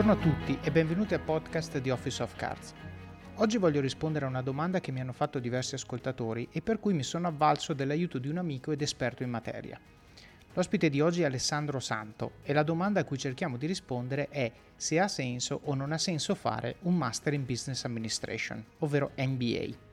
[0.00, 2.72] Buongiorno a tutti e benvenuti al podcast di Office of Cards.
[3.34, 6.94] Oggi voglio rispondere a una domanda che mi hanno fatto diversi ascoltatori e per cui
[6.94, 9.78] mi sono avvalso dell'aiuto di un amico ed esperto in materia.
[10.54, 14.50] L'ospite di oggi è Alessandro Santo e la domanda a cui cerchiamo di rispondere è
[14.74, 19.88] se ha senso o non ha senso fare un Master in Business Administration, ovvero MBA.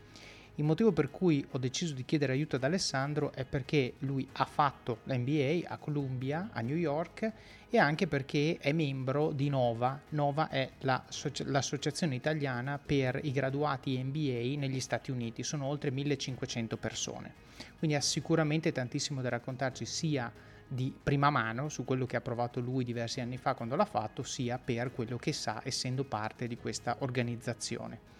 [0.56, 4.46] Il motivo per cui ho deciso di chiedere aiuto ad Alessandro è perché lui ha
[4.46, 7.32] fatto l'MBA a Columbia, a New York,
[7.70, 10.00] e anche perché è membro di Nova.
[10.10, 17.34] Nova è l'associazione italiana per i graduati MBA negli Stati Uniti, sono oltre 1500 persone.
[17.78, 20.32] Quindi ha sicuramente tantissimo da raccontarci sia
[20.68, 24.24] di prima mano su quello che ha provato lui diversi anni fa quando l'ha fatto,
[24.24, 28.16] sia per quello che sa essendo parte di questa organizzazione.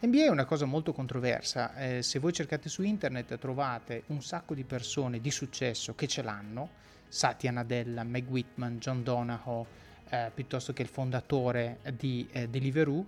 [0.00, 4.54] NBA è una cosa molto controversa, eh, se voi cercate su internet trovate un sacco
[4.54, 6.68] di persone di successo che ce l'hanno,
[7.14, 9.64] Satya Nadella, Meg Whitman, John Donahoe,
[10.08, 13.06] eh, piuttosto che il fondatore di eh, Deliveroo,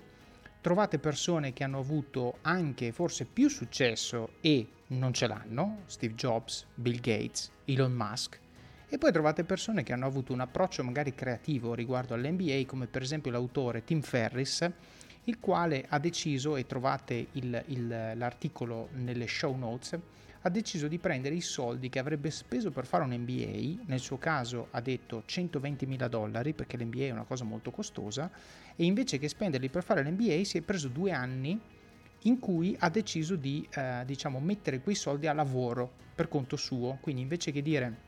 [0.61, 6.67] trovate persone che hanno avuto anche forse più successo e non ce l'hanno, Steve Jobs,
[6.75, 8.39] Bill Gates, Elon Musk,
[8.89, 13.03] e poi trovate persone che hanno avuto un approccio magari creativo riguardo all'NBA, come per
[13.03, 14.71] esempio l'autore Tim Ferris,
[15.25, 19.99] il quale ha deciso, e trovate il, il, l'articolo nelle show notes,
[20.47, 24.16] ha deciso di prendere i soldi che avrebbe speso per fare un MBA, nel suo
[24.16, 28.30] caso ha detto 120 mila dollari perché l'MBA è una cosa molto costosa,
[28.77, 31.61] e invece che spenderli per fare l'MBA si è preso due anni
[32.22, 36.98] in cui ha deciso di eh, diciamo, mettere quei soldi a lavoro per conto suo,
[37.00, 38.05] quindi invece che dire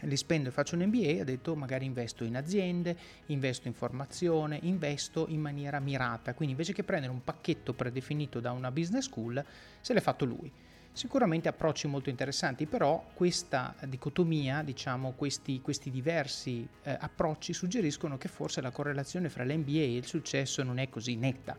[0.00, 2.96] li spendo e faccio un MBA, ha detto magari investo in aziende,
[3.26, 8.50] investo in formazione, investo in maniera mirata, quindi invece che prendere un pacchetto predefinito da
[8.50, 9.44] una business school,
[9.80, 10.50] se l'è fatto lui.
[10.92, 18.28] Sicuramente approcci molto interessanti, però questa dicotomia, diciamo, questi, questi diversi eh, approcci suggeriscono che
[18.28, 21.56] forse la correlazione fra l'MBA e il successo non è così netta.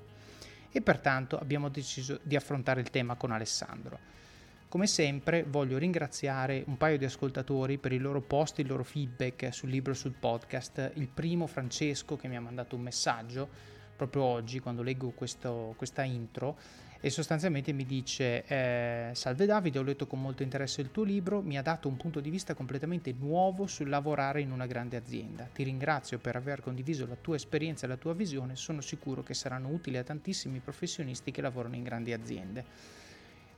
[0.70, 4.20] E pertanto abbiamo deciso di affrontare il tema con Alessandro.
[4.68, 9.54] Come sempre voglio ringraziare un paio di ascoltatori per i loro post, il loro feedback
[9.54, 10.92] sul libro, sul podcast.
[10.96, 13.50] Il primo Francesco che mi ha mandato un messaggio
[13.98, 16.58] proprio oggi quando leggo questo, questa intro
[17.04, 21.42] e sostanzialmente mi dice eh, salve Davide ho letto con molto interesse il tuo libro
[21.42, 25.50] mi ha dato un punto di vista completamente nuovo sul lavorare in una grande azienda
[25.52, 29.34] ti ringrazio per aver condiviso la tua esperienza e la tua visione sono sicuro che
[29.34, 33.00] saranno utili a tantissimi professionisti che lavorano in grandi aziende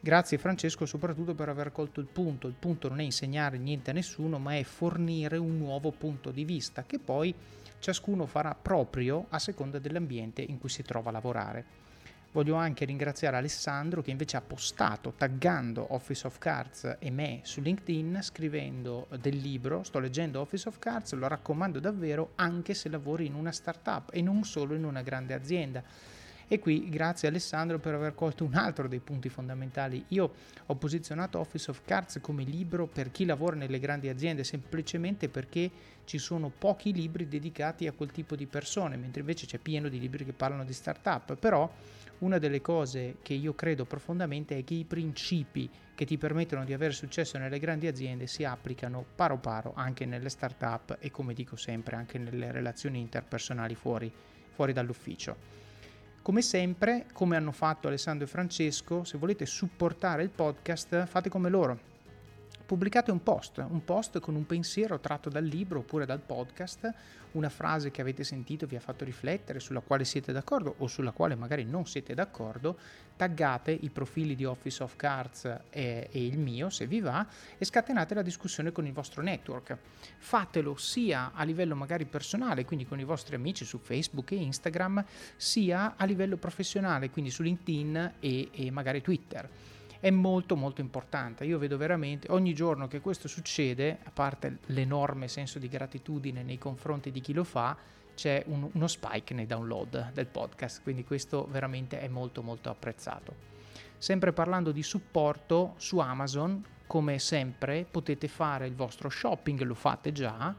[0.03, 2.47] Grazie Francesco soprattutto per aver colto il punto.
[2.47, 6.43] Il punto non è insegnare niente a nessuno, ma è fornire un nuovo punto di
[6.43, 7.33] vista che poi
[7.79, 11.82] ciascuno farà proprio a seconda dell'ambiente in cui si trova a lavorare.
[12.33, 17.61] Voglio anche ringraziare Alessandro che invece ha postato taggando Office of Cards e me su
[17.61, 23.27] LinkedIn scrivendo del libro, sto leggendo Office of Cards, lo raccomando davvero anche se lavori
[23.27, 25.83] in una startup e non solo in una grande azienda
[26.47, 30.03] e qui grazie Alessandro per aver colto un altro dei punti fondamentali.
[30.09, 30.33] Io
[30.65, 35.69] ho posizionato Office of Cards come libro per chi lavora nelle grandi aziende semplicemente perché
[36.05, 39.99] ci sono pochi libri dedicati a quel tipo di persone, mentre invece c'è pieno di
[39.99, 41.35] libri che parlano di startup.
[41.35, 41.71] Però
[42.23, 46.73] una delle cose che io credo profondamente è che i principi che ti permettono di
[46.73, 51.57] avere successo nelle grandi aziende si applicano paro paro anche nelle startup e come dico
[51.57, 54.11] sempre anche nelle relazioni interpersonali fuori,
[54.51, 55.61] fuori dall'ufficio.
[56.21, 61.49] Come sempre, come hanno fatto Alessandro e Francesco, se volete supportare il podcast, fate come
[61.49, 61.91] loro
[62.65, 66.93] pubblicate un post, un post con un pensiero tratto dal libro oppure dal podcast,
[67.33, 71.11] una frase che avete sentito vi ha fatto riflettere, sulla quale siete d'accordo o sulla
[71.11, 72.77] quale magari non siete d'accordo,
[73.15, 77.25] taggate i profili di Office of Cards e, e il mio se vi va
[77.57, 79.77] e scatenate la discussione con il vostro network.
[80.17, 85.03] Fatelo sia a livello magari personale, quindi con i vostri amici su Facebook e Instagram,
[85.35, 89.49] sia a livello professionale, quindi su LinkedIn e, e magari Twitter
[90.03, 91.45] è molto molto importante.
[91.45, 96.57] Io vedo veramente ogni giorno che questo succede, a parte l'enorme senso di gratitudine nei
[96.57, 97.77] confronti di chi lo fa,
[98.13, 103.33] c'è un, uno spike nei download del podcast, quindi questo veramente è molto molto apprezzato.
[103.97, 110.11] Sempre parlando di supporto su Amazon, come sempre potete fare il vostro shopping, lo fate
[110.11, 110.53] già.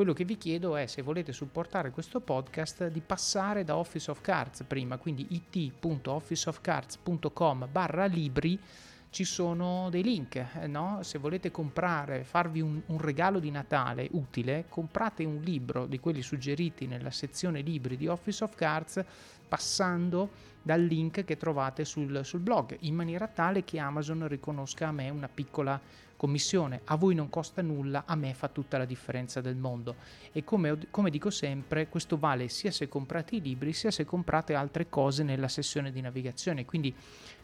[0.00, 4.22] Quello che vi chiedo è se volete supportare questo podcast di passare da Office of
[4.22, 8.58] Cards prima, quindi it.officeofcards.com barra libri
[9.10, 11.00] ci sono dei link, eh, no?
[11.02, 16.22] se volete comprare, farvi un, un, regalo di Natale utile, comprate un libro di quelli
[16.22, 19.04] suggeriti nella sezione libri di Office of Cards
[19.46, 20.30] passando
[20.62, 25.10] dal link che trovate sul, sul blog, in maniera tale che Amazon riconosca a me
[25.10, 26.82] una piccola commissione.
[26.84, 29.94] A voi non costa nulla, a me fa tutta la differenza del mondo.
[30.32, 34.52] E come, come, dico sempre, questo vale sia se comprate i libri, sia se comprate
[34.52, 36.66] altre cose nella sessione di navigazione.
[36.66, 36.94] Quindi,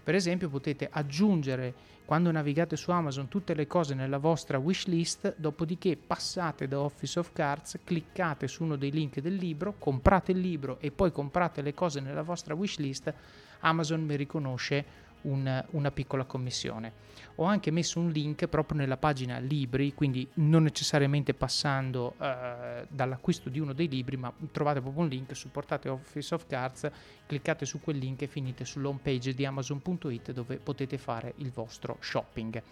[0.04, 1.72] per esempio, potete aggiungere
[2.04, 7.18] quando navigate su Amazon tutte le cose nella vostra wish list, dopodiché passate da Office
[7.18, 11.62] of Cards, cliccate su uno dei link del libro, comprate il libro e poi comprate
[11.62, 13.12] le cose nella vostra wish list,
[13.60, 17.04] Amazon mi riconosce un, una piccola commissione.
[17.36, 23.48] Ho anche messo un link proprio nella pagina libri, quindi non necessariamente passando eh, dall'acquisto
[23.48, 26.90] di uno dei libri, ma trovate proprio un link, supportate Office of Cards,
[27.26, 31.98] cliccate su quel link e finite sull'home page di amazon.it dove potete fare il vostro
[32.00, 32.62] shopping.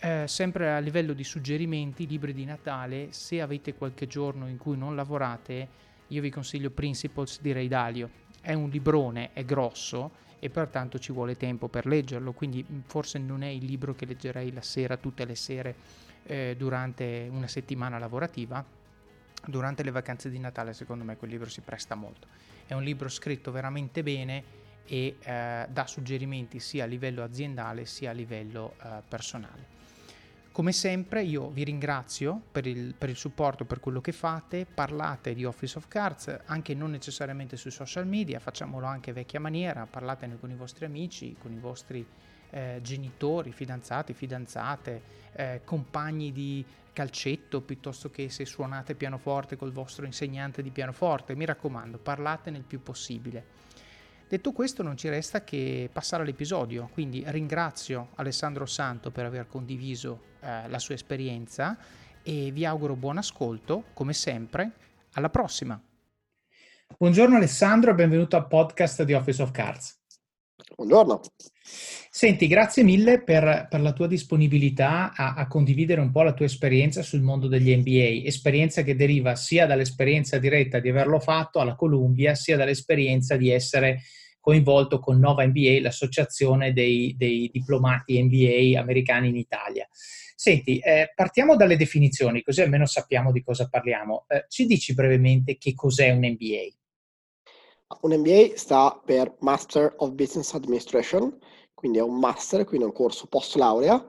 [0.00, 4.76] Eh, sempre a livello di suggerimenti, libri di Natale, se avete qualche giorno in cui
[4.76, 5.68] non lavorate,
[6.08, 8.08] io vi consiglio Principles di Ray Dalio.
[8.40, 13.42] È un librone, è grosso, e pertanto ci vuole tempo per leggerlo, quindi forse non
[13.42, 15.74] è il libro che leggerei la sera, tutte le sere
[16.24, 18.64] eh, durante una settimana lavorativa.
[19.46, 22.26] Durante le vacanze di Natale secondo me quel libro si presta molto.
[22.66, 28.10] È un libro scritto veramente bene e eh, dà suggerimenti sia a livello aziendale sia
[28.10, 29.77] a livello eh, personale.
[30.58, 35.32] Come sempre io vi ringrazio per il, per il, supporto, per quello che fate, parlate
[35.32, 40.36] di Office of Cards, anche non necessariamente sui social media, facciamolo anche vecchia maniera, parlatene
[40.36, 42.04] con i vostri amici, con i vostri
[42.50, 45.02] eh, genitori, fidanzati, fidanzate,
[45.34, 51.44] eh, compagni di calcetto, piuttosto che se suonate pianoforte col vostro insegnante di pianoforte, mi
[51.44, 53.67] raccomando, parlatene il più possibile.
[54.28, 60.20] Detto questo non ci resta che passare all'episodio, quindi ringrazio Alessandro Santo per aver condiviso
[60.40, 61.78] eh, la sua esperienza
[62.22, 64.72] e vi auguro buon ascolto, come sempre,
[65.12, 65.80] alla prossima.
[66.98, 69.98] Buongiorno Alessandro e benvenuto al podcast di Office of Cards.
[70.76, 71.22] Buongiorno.
[72.10, 76.46] Senti, grazie mille per, per la tua disponibilità a, a, condividere un po' la tua
[76.46, 81.74] esperienza sul mondo degli MBA, esperienza che deriva sia dall'esperienza diretta di averlo fatto alla
[81.74, 84.00] Columbia, sia dall'esperienza di essere
[84.40, 89.86] coinvolto con Nova MBA, l'associazione dei, dei diplomati MBA americani in Italia.
[90.34, 94.24] Senti, eh, partiamo dalle definizioni, così almeno sappiamo di cosa parliamo.
[94.28, 96.78] Eh, ci dici brevemente che cos'è un MBA?
[98.00, 101.36] Un MBA sta per Master of Business Administration,
[101.78, 104.04] quindi è un master, quindi è un corso post laurea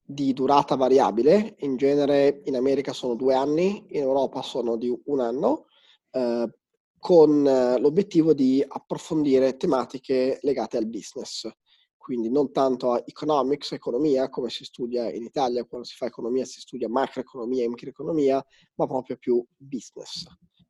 [0.00, 5.18] di durata variabile, in genere in America sono due anni, in Europa sono di un
[5.18, 5.66] anno,
[6.12, 6.48] eh,
[6.96, 11.50] con eh, l'obiettivo di approfondire tematiche legate al business.
[11.96, 16.44] Quindi non tanto a economics, economia, come si studia in Italia, quando si fa economia
[16.44, 20.24] si studia macroeconomia e microeconomia, ma proprio più business.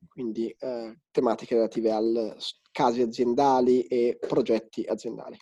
[0.09, 2.01] Quindi eh, tematiche relative a
[2.73, 5.37] casi aziendali e progetti aziendali.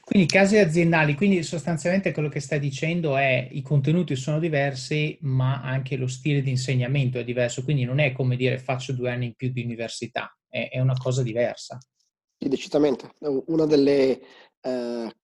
[0.00, 5.62] Quindi casi aziendali, quindi sostanzialmente quello che stai dicendo è i contenuti sono diversi, ma
[5.62, 9.26] anche lo stile di insegnamento è diverso, quindi non è come dire faccio due anni
[9.26, 11.78] in più di università, è, è una cosa diversa.
[12.36, 13.12] Sì, decisamente.
[13.20, 14.20] Una delle
[14.60, 15.14] eh,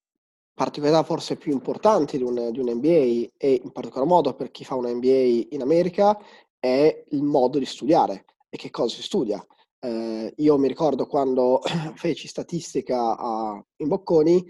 [0.55, 4.65] particolarità forse più importanti di un, di un MBA e in particolar modo per chi
[4.65, 6.19] fa un MBA in America
[6.59, 9.45] è il modo di studiare e che cosa si studia.
[9.87, 11.61] Eh, io mi ricordo quando
[11.95, 14.45] feci statistica a, in Bocconi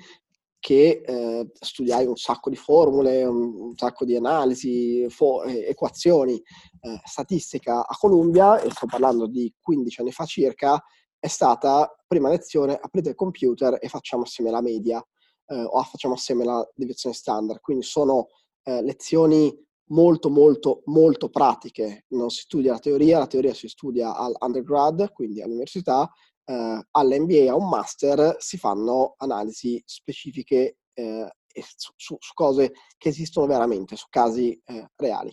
[0.58, 7.00] che eh, studiai un sacco di formule, un, un sacco di analisi, fo- equazioni, eh,
[7.04, 10.82] statistica a Columbia, e sto parlando di 15 anni fa circa,
[11.18, 15.04] è stata prima lezione, aprite il computer e facciamo assieme la media
[15.48, 17.60] eh, o facciamo assieme la deviazione standard.
[17.60, 18.28] Quindi sono
[18.62, 19.54] eh, lezioni
[19.88, 25.42] molto molto molto pratiche, non si studia la teoria, la teoria si studia all'undergrad, quindi
[25.42, 26.10] all'università,
[26.44, 31.30] eh, all'MBA, a un master si fanno analisi specifiche eh,
[31.62, 35.32] su, su, su, cose che esistono veramente, su casi eh, reali.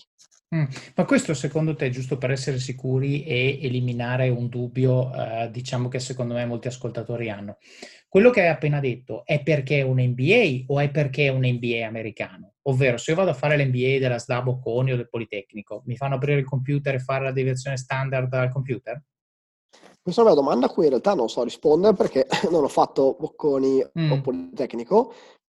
[0.55, 0.65] Mm.
[0.95, 5.99] Ma questo secondo te, giusto per essere sicuri e eliminare un dubbio, eh, diciamo che
[5.99, 7.57] secondo me molti ascoltatori hanno,
[8.07, 11.41] quello che hai appena detto è perché è un MBA o è perché è un
[11.41, 12.53] MBA americano?
[12.67, 16.15] Ovvero, se io vado a fare l'MBA della SDA Bocconi o del Politecnico, mi fanno
[16.15, 19.01] aprire il computer e fare la deviazione standard al computer?
[19.99, 23.15] Questa è una domanda a cui in realtà non so rispondere perché non ho fatto
[23.19, 24.11] Bocconi mm.
[24.11, 25.13] o Politecnico.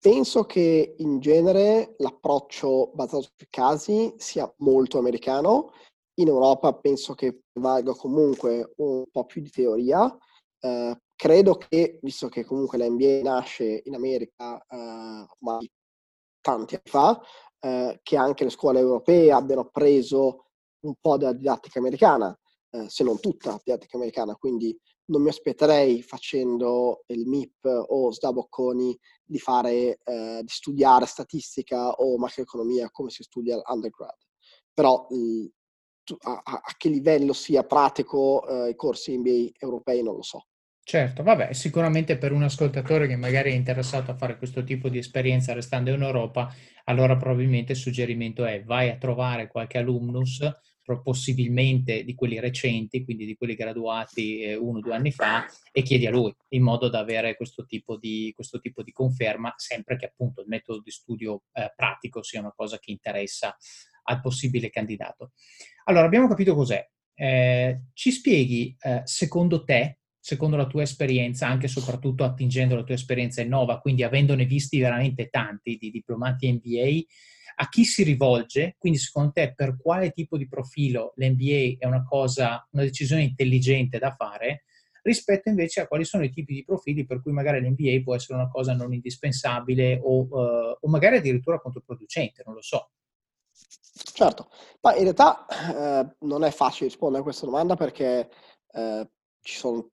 [0.06, 5.72] Penso che in genere l'approccio basato sui casi sia molto americano.
[6.20, 10.16] In Europa penso che valga comunque un po' più di teoria.
[10.60, 15.68] Eh, credo che, visto che comunque la NBA nasce in America eh, ormai
[16.40, 17.20] tanti anni fa,
[17.62, 20.50] eh, che anche le scuole europee abbiano preso
[20.82, 22.32] un po' della didattica americana,
[22.70, 28.12] eh, se non tutta la didattica americana, quindi non mi aspetterei facendo il MIP o
[28.12, 34.18] Sdabocconi di fare, eh, di studiare statistica o macroeconomia come si studia all'undergrad.
[34.74, 35.46] Però mh,
[36.24, 40.46] a, a, che livello sia pratico eh, i corsi MBA europei non lo so.
[40.88, 45.00] Certo, vabbè, sicuramente per un ascoltatore che magari è interessato a fare questo tipo di
[45.00, 50.48] esperienza restando in Europa, allora probabilmente il suggerimento è vai a trovare qualche alumnus,
[51.02, 55.82] possibilmente di quelli recenti, quindi di quelli graduati eh, uno o due anni fa, e
[55.82, 59.98] chiedi a lui, in modo da avere questo tipo di, questo tipo di conferma, sempre
[59.98, 63.56] che appunto il metodo di studio eh, pratico sia una cosa che interessa
[64.04, 65.32] al possibile candidato.
[65.86, 66.88] Allora, abbiamo capito cos'è.
[67.16, 72.84] Eh, ci spieghi, eh, secondo te, secondo la tua esperienza, anche e soprattutto attingendo la
[72.84, 77.04] tua esperienza in Nova, quindi avendone visti veramente tanti di diplomati MBA,
[77.56, 78.76] a chi si rivolge?
[78.78, 83.98] Quindi secondo te per quale tipo di profilo l'MBA è una cosa, una decisione intelligente
[84.00, 84.66] da fare?
[85.06, 88.40] rispetto invece a quali sono i tipi di profili per cui magari l'MBA può essere
[88.40, 92.90] una cosa non indispensabile o, uh, o magari addirittura controproducente, non lo so.
[93.52, 94.50] Certo,
[94.82, 98.30] ma in realtà eh, non è facile rispondere a questa domanda perché
[98.72, 99.10] eh,
[99.42, 99.90] ci sono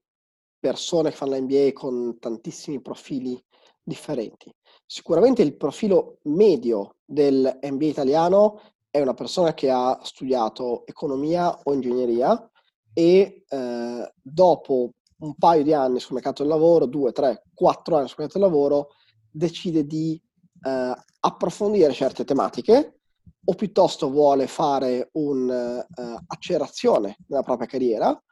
[0.58, 3.40] persone che fanno l'MBA con tantissimi profili
[3.82, 4.52] differenti.
[4.86, 11.72] Sicuramente il profilo medio del MBA italiano è una persona che ha studiato economia o
[11.72, 12.50] ingegneria
[12.92, 18.08] e eh, dopo un paio di anni sul mercato del lavoro, due, tre, quattro anni
[18.08, 18.88] sul mercato del lavoro,
[19.30, 20.20] decide di
[20.62, 23.00] eh, approfondire certe tematiche
[23.44, 28.22] o piuttosto vuole fare un'accelerazione uh, nella propria carriera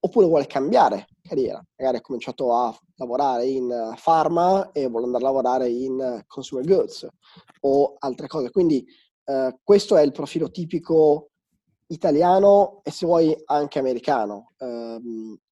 [0.00, 1.62] oppure vuole cambiare carriera.
[1.76, 7.06] Magari ha cominciato a lavorare in pharma e vuole andare a lavorare in consumer goods
[7.60, 8.50] o altre cose.
[8.50, 8.84] Quindi
[9.24, 11.30] eh, questo è il profilo tipico
[11.88, 14.52] italiano e se vuoi anche americano.
[14.56, 15.00] Eh,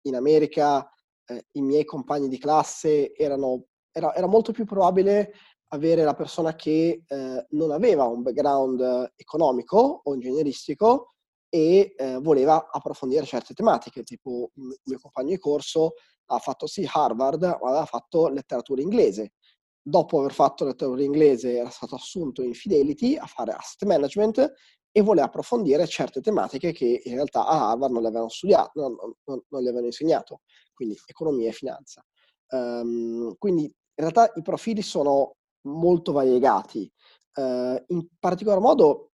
[0.02, 0.90] in America
[1.26, 5.32] eh, i miei compagni di classe erano, era, era, molto più probabile
[5.68, 11.15] avere la persona che eh, non aveva un background economico o ingegneristico
[11.48, 15.94] e eh, voleva approfondire certe tematiche, tipo il mio compagno di corso
[16.26, 19.34] ha fatto sì Harvard, ma aveva fatto letteratura inglese.
[19.80, 24.52] Dopo aver fatto letteratura inglese era stato assunto in Fidelity a fare asset management
[24.90, 28.96] e voleva approfondire certe tematiche che in realtà a Harvard non le avevano studiato, non,
[29.24, 30.40] non, non le avevano insegnato,
[30.74, 32.04] quindi economia e finanza.
[32.48, 35.36] Um, quindi in realtà i profili sono
[35.66, 36.90] molto variegati.
[37.34, 39.12] Uh, in particolar modo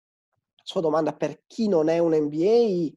[0.67, 2.93] sua domanda per chi non è un MBA,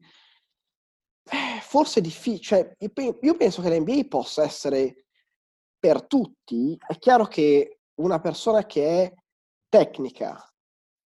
[1.22, 2.74] eh, forse è difficile.
[2.78, 5.06] Cioè, io penso che l'MBA possa essere
[5.78, 6.76] per tutti.
[6.84, 9.14] È chiaro che una persona che è
[9.68, 10.52] tecnica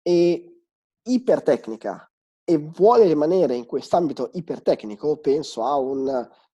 [0.03, 0.63] e
[1.03, 2.09] ipertecnica
[2.45, 6.07] e vuole rimanere in quest'ambito ipertecnico, penso a un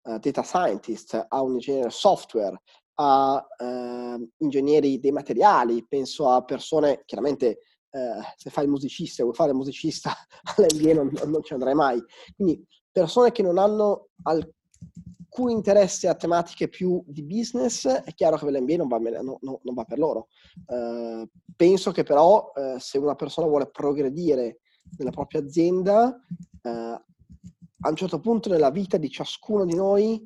[0.02, 2.60] uh, data scientist, a un ingegnere software,
[2.96, 7.60] a uh, ingegneri dei materiali, penso a persone chiaramente
[7.94, 10.12] eh, se fai il musicista o vuoi fare il musicista
[10.56, 12.02] all'NBA non, non ci andrai mai.
[12.34, 18.50] Quindi persone che non hanno alcun interesse a tematiche più di business, è chiaro che
[18.50, 20.26] l'NBA non va, no, no, non va per loro.
[20.66, 24.60] Eh, penso che però eh, se una persona vuole progredire
[24.98, 26.20] nella propria azienda,
[26.62, 30.20] eh, a un certo punto nella vita di ciascuno di noi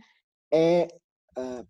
[0.47, 0.87] è,
[1.35, 1.67] eh,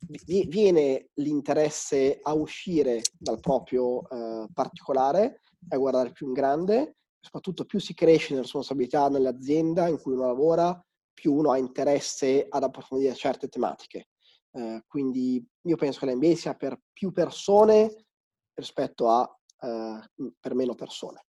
[0.47, 7.79] viene l'interesse a uscire dal proprio eh, particolare è guardare più in grande, soprattutto più
[7.79, 10.81] si cresce in responsabilità nell'azienda in cui uno lavora,
[11.13, 14.09] più uno ha interesse ad approfondire certe tematiche.
[14.53, 18.07] Eh, quindi io penso che l'MBA sia per più persone
[18.55, 20.01] rispetto a eh,
[20.39, 21.27] per meno persone.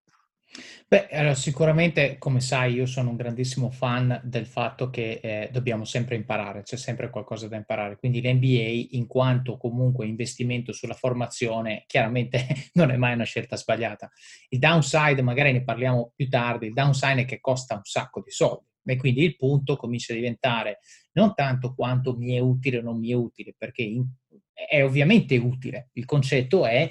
[0.87, 5.85] Beh, allora, sicuramente, come sai, io sono un grandissimo fan del fatto che eh, dobbiamo
[5.85, 7.97] sempre imparare, c'è sempre qualcosa da imparare.
[7.97, 14.09] Quindi l'MBA, in quanto comunque investimento sulla formazione, chiaramente non è mai una scelta sbagliata.
[14.49, 18.31] Il downside, magari ne parliamo più tardi, il downside è che costa un sacco di
[18.31, 18.65] soldi.
[18.83, 20.79] E quindi il punto comincia a diventare
[21.11, 24.03] non tanto quanto mi è utile o non mi è utile, perché in,
[24.53, 25.89] è ovviamente utile.
[25.93, 26.89] Il concetto è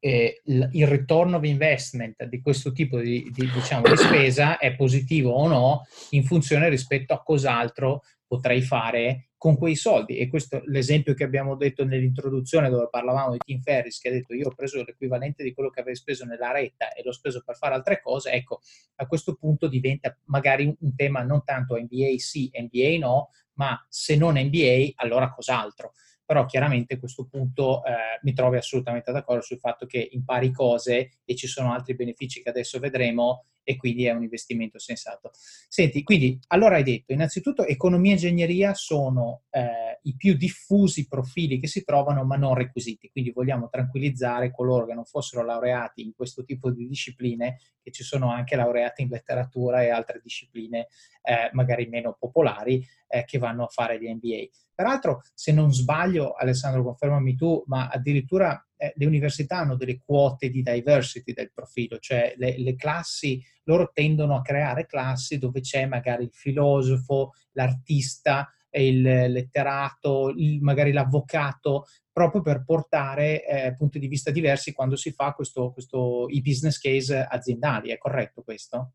[0.00, 5.32] eh, il return of investment di questo tipo di, di, diciamo, di spesa è positivo
[5.32, 10.18] o no in funzione rispetto a cos'altro potrei fare con quei soldi.
[10.18, 14.34] E questo l'esempio che abbiamo detto nell'introduzione dove parlavamo di Tim Ferris che ha detto
[14.34, 17.56] io ho preso l'equivalente di quello che avevo speso nella retta e l'ho speso per
[17.56, 18.60] fare altre cose, ecco,
[18.96, 24.16] a questo punto diventa magari un tema non tanto NBA sì, NBA no, ma se
[24.16, 25.92] non NBA allora cos'altro
[26.28, 31.20] però chiaramente a questo punto eh, mi trovi assolutamente d'accordo sul fatto che impari cose
[31.24, 35.30] e ci sono altri benefici che adesso vedremo e quindi è un investimento sensato.
[35.34, 41.60] Senti, quindi allora hai detto, innanzitutto economia e ingegneria sono eh, i più diffusi profili
[41.60, 46.14] che si trovano ma non requisiti, quindi vogliamo tranquillizzare coloro che non fossero laureati in
[46.14, 50.88] questo tipo di discipline, che ci sono anche laureati in letteratura e altre discipline
[51.20, 54.46] eh, magari meno popolari eh, che vanno a fare gli MBA.
[54.74, 60.48] Peraltro, se non sbaglio, Alessandro, confermami tu, ma addirittura eh, le università hanno delle quote
[60.48, 65.84] di diversity del profilo, cioè le, le, classi, loro tendono a creare classi dove c'è
[65.86, 74.06] magari il filosofo, l'artista, il letterato, il, magari l'avvocato, proprio per portare eh, punti di
[74.06, 77.90] vista diversi quando si fa questo, questo, i business case aziendali.
[77.90, 78.92] È corretto questo?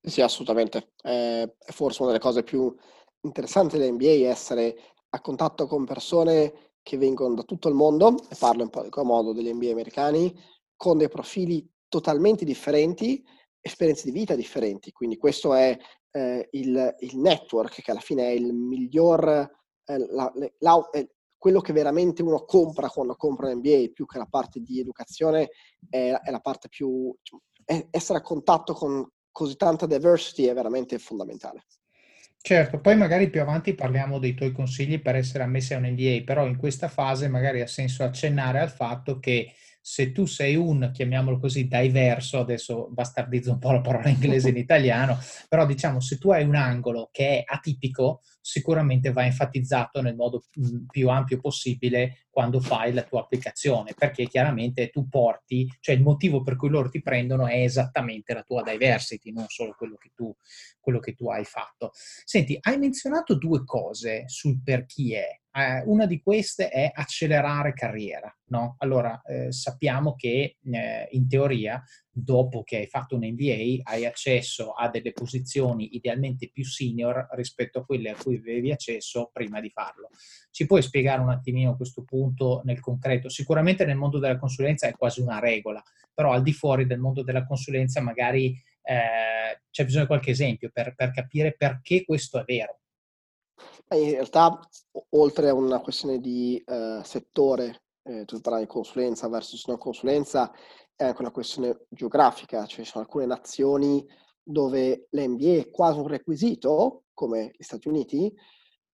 [0.00, 0.92] Sì, assolutamente.
[1.02, 2.72] è forse una delle cose più
[3.22, 4.76] interessanti dell'NBA essere
[5.10, 9.32] a contatto con persone che vengono da tutto il mondo, e parlo in particolar modo
[9.32, 10.32] degli NBA americani,
[10.76, 13.24] con dei profili totalmente differenti,
[13.58, 14.92] esperienze di vita differenti.
[14.92, 15.76] Quindi questo è
[16.10, 19.26] eh, il, il, network che alla fine è il miglior,
[19.84, 24.18] eh, la, la, eh, quello che veramente uno compra quando compra un NBA, più che
[24.18, 25.50] la parte di educazione,
[25.88, 27.16] è, è la parte più...
[27.22, 27.40] Cioè,
[27.90, 31.64] essere a contatto con così tanta diversity è veramente fondamentale.
[32.46, 36.24] Certo, poi magari più avanti parliamo dei tuoi consigli per essere ammessi a un NDA,
[36.24, 39.50] però in questa fase magari ha senso accennare al fatto che
[39.86, 44.56] se tu sei un, chiamiamolo così, diverso, adesso bastardizzo un po' la parola inglese in
[44.56, 50.14] italiano, però diciamo se tu hai un angolo che è atipico, sicuramente va enfatizzato nel
[50.14, 55.94] modo mm, più ampio possibile quando fai la tua applicazione, perché chiaramente tu porti, cioè
[55.94, 59.96] il motivo per cui loro ti prendono è esattamente la tua diversity, non solo quello
[59.96, 60.34] che tu,
[60.80, 61.90] quello che tu hai fatto.
[61.92, 65.28] Senti, hai menzionato due cose sul per chi è.
[65.56, 68.74] Eh, una di queste è accelerare carriera, no?
[68.78, 71.80] Allora, eh, sappiamo che eh, in teoria
[72.10, 77.78] dopo che hai fatto un MBA hai accesso a delle posizioni idealmente più senior rispetto
[77.78, 80.08] a quelle a cui avevi accesso prima di farlo.
[80.50, 83.28] Ci puoi spiegare un attimino questo punto nel concreto?
[83.28, 85.80] Sicuramente nel mondo della consulenza è quasi una regola,
[86.12, 90.70] però al di fuori del mondo della consulenza magari eh, c'è bisogno di qualche esempio
[90.72, 92.80] per, per capire perché questo è vero.
[93.90, 94.58] In realtà,
[95.10, 100.52] oltre a una questione di uh, settore, eh, tu parlavi di consulenza versus non consulenza,
[100.96, 104.04] è anche una questione geografica, cioè ci sono alcune nazioni
[104.42, 108.32] dove l'NBA è quasi un requisito, come gli Stati Uniti,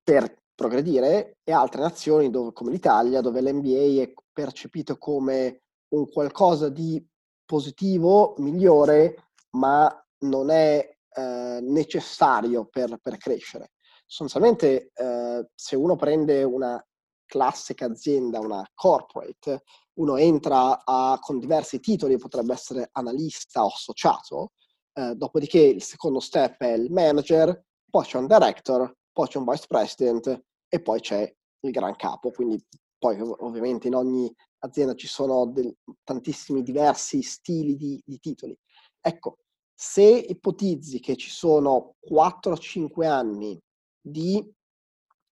[0.02, 6.68] per progredire, e altre nazioni dove, come l'Italia, dove l'NBA è percepito come un qualcosa
[6.68, 7.04] di
[7.44, 13.72] positivo, migliore, ma non è eh, necessario per, per, crescere.
[14.12, 16.84] Sostanzialmente, eh, se uno prende una
[17.24, 19.62] classica azienda, una corporate,
[20.00, 24.50] uno entra a, con diversi titoli, potrebbe essere analista o associato,
[24.94, 29.44] eh, dopodiché il secondo step è il manager, poi c'è un director, poi c'è un
[29.44, 32.32] vice president e poi c'è il gran capo.
[32.32, 32.60] Quindi
[32.98, 38.58] poi ovviamente in ogni azienda ci sono del, tantissimi diversi stili di, di titoli.
[39.00, 39.38] Ecco,
[39.72, 43.56] se ipotizzi che ci sono 4-5 anni
[44.00, 44.52] di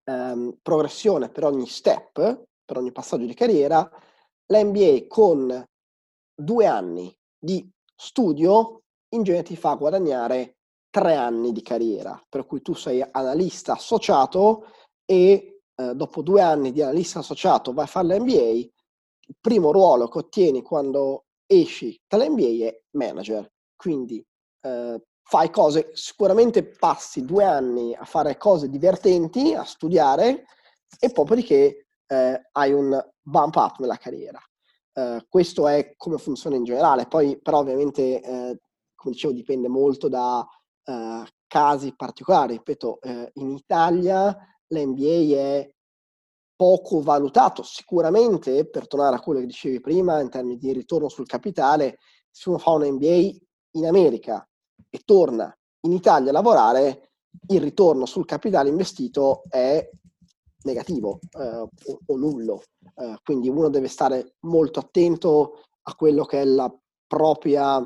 [0.05, 3.89] ehm, progressione per ogni step, per ogni passaggio di carriera,
[4.47, 5.65] l'MBA con
[6.35, 10.57] due anni di studio in genere ti fa guadagnare
[10.91, 14.67] tre anni di carriera, per cui tu sei analista associato
[15.05, 18.51] e eh, dopo due anni di analista associato vai a fare l'MBA,
[19.29, 24.25] il primo ruolo che ottieni quando esci dall'MBA è manager, quindi
[24.63, 30.47] eh, fai cose, sicuramente passi due anni a fare cose divertenti, a studiare
[30.99, 34.41] e poi dopodiché eh, hai un bump up nella carriera.
[34.95, 38.59] Eh, questo è come funziona in generale, poi però ovviamente, eh,
[38.95, 40.49] come dicevo, dipende molto da
[40.85, 42.55] eh, casi particolari.
[42.55, 44.35] Ripeto, eh, in Italia
[44.69, 45.71] l'NBA è
[46.57, 51.27] poco valutato, sicuramente per tornare a quello che dicevi prima in termini di ritorno sul
[51.27, 51.99] capitale,
[52.31, 53.31] se uno fa un MBA
[53.73, 54.48] in America
[54.91, 57.11] e torna in Italia a lavorare,
[57.49, 59.89] il ritorno sul capitale investito è
[60.65, 61.71] negativo eh, o,
[62.07, 62.63] o, nullo.
[62.95, 66.73] Eh, quindi uno deve stare molto attento a quello che è la
[67.07, 67.81] propria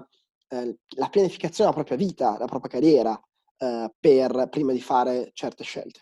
[0.53, 3.19] eh, la pianificazione della propria vita, la propria carriera,
[3.57, 6.01] eh, per, prima di fare certe scelte.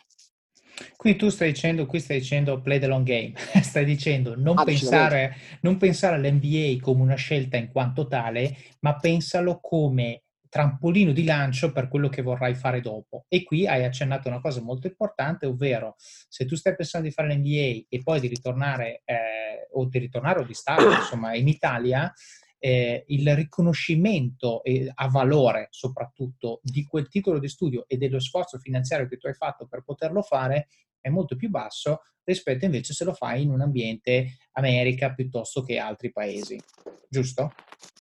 [0.97, 4.65] Qui tu stai dicendo, qui stai dicendo play the long game, stai dicendo non, ah,
[4.65, 11.25] pensare, non pensare all'NBA come una scelta in quanto tale, ma pensalo come trampolino di
[11.25, 13.25] lancio per quello che vorrai fare dopo.
[13.29, 17.33] E qui hai accennato una cosa molto importante, ovvero se tu stai pensando di fare
[17.33, 22.13] l'NBA e poi di ritornare eh, o di ritornare o di stare insomma in Italia,
[22.59, 28.59] eh, il riconoscimento eh, a valore soprattutto di quel titolo di studio e dello sforzo
[28.59, 30.69] finanziario che tu hai fatto per poterlo fare
[31.01, 35.79] è molto più basso rispetto invece se lo fai in un ambiente America piuttosto che
[35.79, 36.61] altri paesi,
[37.09, 37.53] giusto?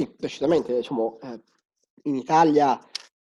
[0.00, 1.40] Sì, decisamente, diciamo, eh,
[2.04, 2.78] in Italia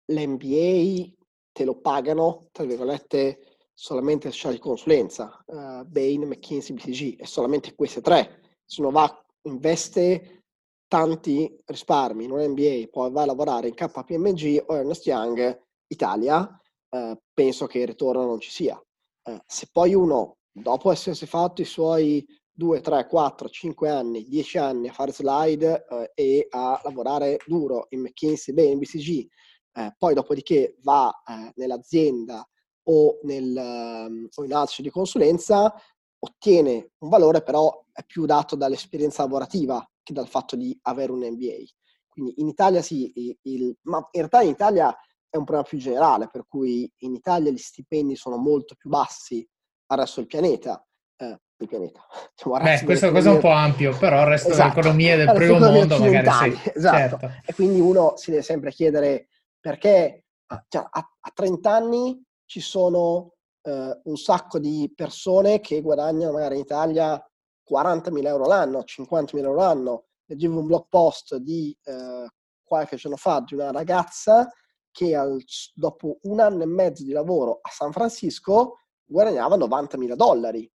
[0.07, 1.09] l'NBA
[1.53, 7.73] te lo pagano, tra virgolette, solamente società di consulenza, uh, Bain, McKinsey, BCG, e solamente
[7.75, 8.57] queste tre.
[8.65, 10.43] Se uno va, investe
[10.89, 15.57] tanti risparmi in un MBA, poi va a lavorare in KPMG o Ernest Young
[15.87, 18.77] Italia, uh, penso che il ritorno non ci sia.
[19.23, 22.25] Uh, se poi uno, dopo essersi fatto i suoi
[22.57, 27.87] 2, 3, 4, 5 anni, 10 anni a fare slide eh, e a lavorare duro
[27.89, 29.27] in McKinsey, bene, BCG,
[29.73, 32.47] eh, poi dopodiché va eh, nell'azienda
[32.87, 35.73] o, nel, um, o in altri di consulenza,
[36.19, 41.19] ottiene un valore però è più dato dall'esperienza lavorativa che dal fatto di avere un
[41.19, 41.63] MBA.
[42.07, 44.95] Quindi in Italia sì, il, ma in realtà in Italia
[45.29, 49.45] è un problema più generale, per cui in Italia gli stipendi sono molto più bassi
[49.87, 50.85] al resto del pianeta.
[51.17, 52.01] Eh, pianeta.
[52.35, 54.69] Diciamo, Beh, questa cosa è un po' ampio, però il resto esatto.
[54.69, 56.71] dell'economia del primo mondo magari sì.
[56.75, 56.97] Esatto.
[56.97, 57.31] Certo.
[57.45, 59.27] E quindi uno si deve sempre chiedere
[59.59, 60.25] perché
[60.67, 66.55] cioè, a, a 30 anni ci sono eh, un sacco di persone che guadagnano magari
[66.55, 67.29] in Italia
[67.69, 70.05] 40.000 euro l'anno, 50.000 euro l'anno.
[70.25, 72.27] Leggevo un blog post di eh,
[72.63, 74.47] qualche giorno fa di una ragazza
[74.91, 80.71] che al, dopo un anno e mezzo di lavoro a San Francisco guadagnava 90.000 dollari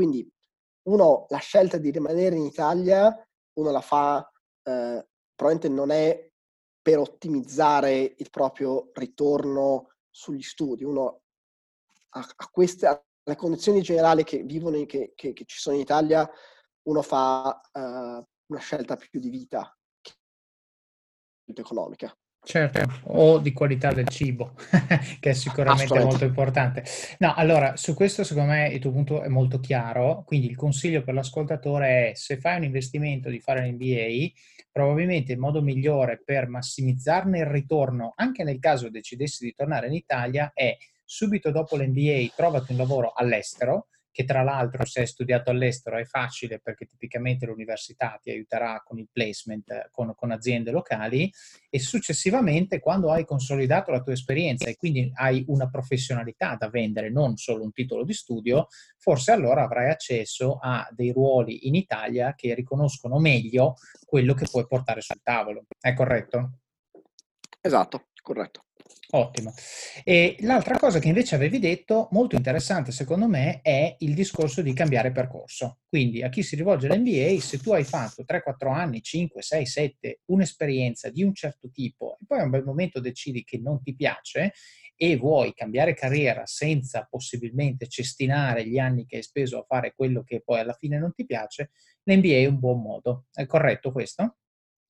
[0.00, 0.26] quindi
[0.84, 3.14] uno, la scelta di rimanere in Italia,
[3.58, 4.26] uno la fa,
[4.62, 6.26] eh, probabilmente non è
[6.80, 11.20] per ottimizzare il proprio ritorno sugli studi, uno
[12.14, 15.82] a, a queste, alle condizioni generali che vivono, in, che, che, che, ci sono in
[15.82, 16.26] Italia,
[16.84, 19.76] uno fa uh, una scelta più di vita
[21.44, 22.10] economica.
[22.42, 24.54] Certo, o di qualità del cibo,
[25.20, 26.84] che è sicuramente molto importante.
[27.18, 31.02] No, allora, su questo secondo me il tuo punto è molto chiaro, quindi il consiglio
[31.02, 34.32] per l'ascoltatore è se fai un investimento di fare l'MBA,
[34.72, 39.94] probabilmente il modo migliore per massimizzarne il ritorno, anche nel caso decidessi di tornare in
[39.94, 43.88] Italia, è subito dopo l'MBA trovati un lavoro all'estero,
[44.20, 48.98] che tra l'altro se hai studiato all'estero è facile perché tipicamente l'università ti aiuterà con
[48.98, 51.32] il placement con, con, aziende locali
[51.70, 57.10] e successivamente quando hai consolidato la tua esperienza e quindi hai una professionalità da vendere,
[57.10, 62.34] non solo un titolo di studio, forse allora avrai accesso a dei ruoli in Italia
[62.34, 65.64] che riconoscono meglio quello che puoi portare sul tavolo.
[65.78, 66.58] È corretto?
[67.60, 68.64] Esatto, corretto.
[69.12, 69.52] Ottimo.
[70.04, 74.72] E l'altra cosa che invece avevi detto, molto interessante secondo me, è il discorso di
[74.72, 75.80] cambiare percorso.
[75.88, 80.20] Quindi a chi si rivolge all'MBA, se tu hai fatto 3-4 anni, 5, 6, 7,
[80.26, 83.96] un'esperienza di un certo tipo e poi a un bel momento decidi che non ti
[83.96, 84.52] piace
[84.94, 90.22] e vuoi cambiare carriera senza possibilmente cestinare gli anni che hai speso a fare quello
[90.22, 91.70] che poi alla fine non ti piace,
[92.04, 93.24] l'MBA è un buon modo.
[93.32, 94.36] È corretto questo?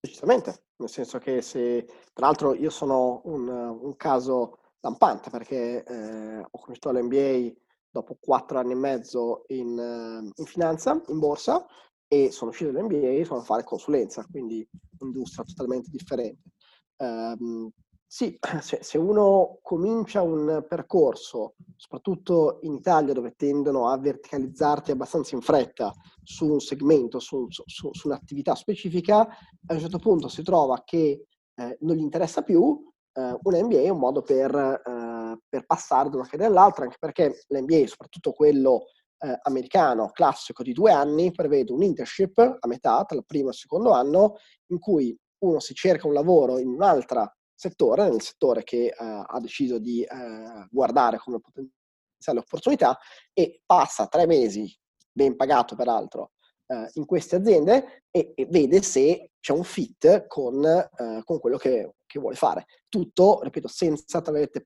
[0.00, 1.84] Decisamente, nel senso che se,
[2.14, 7.52] tra l'altro io sono un, un caso lampante perché eh, ho cominciato l'MBA
[7.90, 11.66] dopo quattro anni e mezzo in, in, finanza, in borsa,
[12.12, 14.66] e sono uscito dall'MBA e sono a fare consulenza, quindi
[15.00, 16.50] industria totalmente differente.
[16.96, 17.70] Um,
[18.12, 25.42] Sì, se, uno comincia un percorso, soprattutto in Italia dove tendono a verticalizzarti abbastanza in
[25.42, 25.94] fretta
[26.24, 31.26] su un segmento, su, su, su un'attività specifica, a un certo punto si trova che
[31.54, 36.10] eh, non gli interessa più, eh, un MBA è un modo per, eh, per passare
[36.10, 38.86] da una carriera all'altra, anche perché l'MBA, soprattutto quello
[39.20, 43.50] eh, americano classico di due anni, prevede un internship a metà, tra il primo e
[43.50, 44.34] il secondo anno,
[44.72, 49.38] in cui uno si cerca un lavoro in un'altra settore, nel settore che eh, ha
[49.40, 52.98] deciso di eh, guardare come potenziale opportunità
[53.34, 54.74] e passa tre mesi,
[55.12, 56.32] ben pagato peraltro,
[56.66, 61.58] eh, in queste aziende e, e, vede se c'è un fit con, eh, con quello
[61.58, 62.64] che, che, vuole fare.
[62.88, 64.22] Tutto, ripeto, senza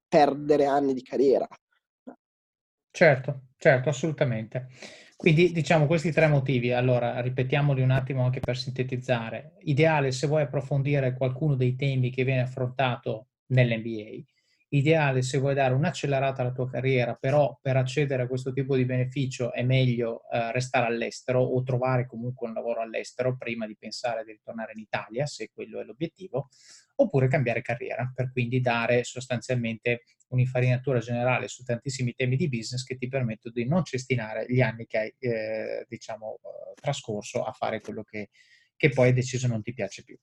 [0.08, 1.48] perdere anni di carriera.
[2.90, 4.68] Certo, certo, assolutamente.
[5.16, 9.54] Quindi diciamo questi tre motivi, allora ripetiamoli un attimo anche per sintetizzare.
[9.60, 14.22] Ideale se vuoi approfondire qualcuno dei temi che viene affrontato nell'NBA,
[14.68, 18.84] ideale se vuoi dare un'accelerata alla tua carriera, però per accedere a questo tipo di
[18.84, 24.24] beneficio è meglio eh, restare all'estero o trovare comunque un lavoro all'estero prima di pensare
[24.24, 26.48] di ritornare in Italia, se quello è l'obiettivo,
[26.96, 32.96] oppure cambiare carriera, per quindi dare sostanzialmente un'infarinatura generale su tantissimi temi di business che
[32.96, 37.80] ti permettono di non cestinare gli anni che hai eh, diciamo, eh, trascorso a fare
[37.80, 38.30] quello che,
[38.76, 40.18] che poi hai deciso non ti piace più.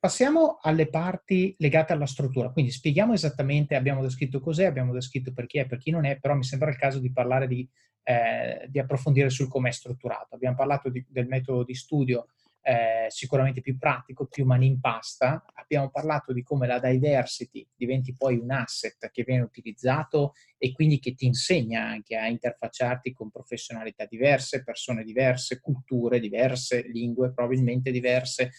[0.00, 5.46] Passiamo alle parti legate alla struttura, quindi spieghiamo esattamente, abbiamo descritto cos'è, abbiamo descritto per
[5.46, 7.68] chi è, per chi non è, però mi sembra il caso di parlare di,
[8.04, 10.36] eh, di approfondire sul come è strutturato.
[10.36, 12.28] Abbiamo parlato di, del metodo di studio
[12.68, 15.42] eh, sicuramente più pratico, più mani in pasta.
[15.54, 20.98] Abbiamo parlato di come la diversity diventi poi un asset che viene utilizzato e quindi
[20.98, 27.90] che ti insegna anche a interfacciarti con professionalità diverse, persone diverse, culture diverse, lingue probabilmente
[27.90, 28.50] diverse,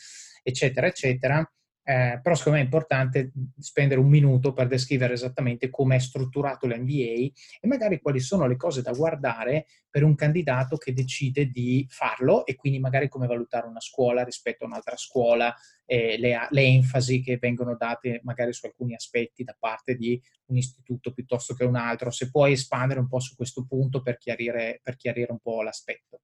[0.41, 1.47] eccetera, eccetera
[1.83, 6.67] eh, però secondo me è importante spendere un minuto per descrivere esattamente come è strutturato
[6.67, 11.87] l'MBA e magari quali sono le cose da guardare per un candidato che decide di
[11.89, 15.51] farlo e quindi magari come valutare una scuola rispetto a un'altra scuola,
[15.85, 20.57] eh, le, le, enfasi che vengono date magari su alcuni aspetti da parte di un
[20.57, 22.11] istituto piuttosto che un altro.
[22.11, 26.21] Se puoi espandere un po' su questo punto per chiarire, per chiarire un po' l'aspetto.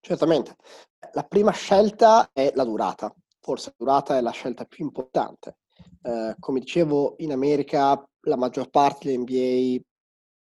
[0.00, 0.56] Certamente.
[1.12, 3.14] La prima scelta è la durata
[3.44, 5.58] forse la durata è la scelta più importante.
[6.02, 9.84] Eh, come dicevo, in America la maggior parte degli NBA,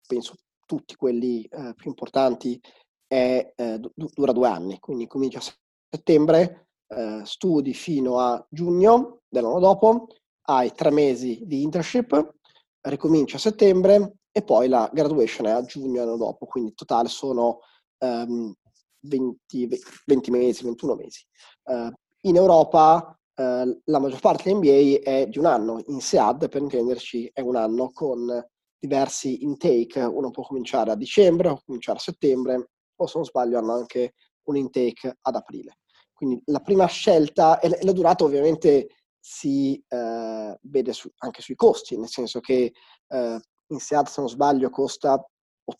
[0.07, 0.35] penso
[0.65, 2.59] tutti quelli eh, più importanti,
[3.05, 5.43] è, eh, dura due anni, quindi comincia a
[5.89, 10.07] settembre, eh, studi fino a giugno dell'anno dopo,
[10.47, 12.35] hai tre mesi di internship,
[12.83, 17.09] ricomincia a settembre e poi la graduation è a giugno dell'anno dopo, quindi in totale
[17.09, 17.59] sono
[17.97, 18.53] um,
[19.01, 19.69] 20,
[20.05, 21.25] 20, mesi, 21 mesi.
[21.63, 21.91] Uh,
[22.25, 27.31] in Europa eh, la maggior parte dell'NBA è di un anno, in SEAD per intenderci
[27.33, 28.45] è un anno con
[28.77, 33.57] diversi intake, uno può cominciare a dicembre, può cominciare a settembre o se non sbaglio
[33.57, 35.79] hanno anche un intake ad aprile.
[36.13, 38.87] Quindi la prima scelta, e la durata ovviamente
[39.19, 42.73] si eh, vede su, anche sui costi, nel senso che
[43.07, 45.25] eh, in SEAD se non sbaglio costa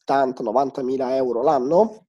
[0.07, 2.07] 80-90 mila euro l'anno,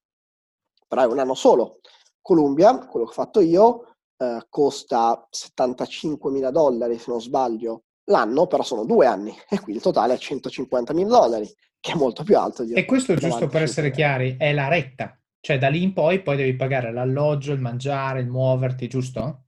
[0.87, 1.81] però è un anno solo.
[2.21, 3.94] Columbia, quello che ho fatto io,
[4.25, 9.75] eh, costa 75 mila dollari, se non sbaglio, l'anno, però sono due anni e qui
[9.75, 12.63] il totale è 150 mila dollari, che è molto più alto.
[12.63, 16.37] E questo, giusto per essere chiari, è la retta, cioè da lì in poi poi
[16.37, 19.45] devi pagare l'alloggio, il mangiare, il muoverti, giusto?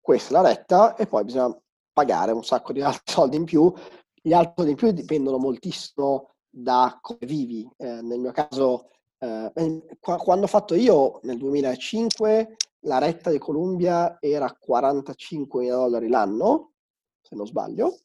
[0.00, 1.54] Questa è la retta e poi bisogna
[1.92, 3.72] pagare un sacco di altri soldi in più.
[4.20, 7.68] Gli altri soldi in più dipendono moltissimo da come vivi.
[7.76, 14.18] Eh, nel mio caso, eh, quando ho fatto io nel 2005 la retta di Columbia
[14.20, 16.72] era 45 mila dollari l'anno,
[17.20, 17.98] se non sbaglio,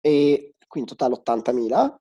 [0.00, 2.00] e quindi in totale 80 mila,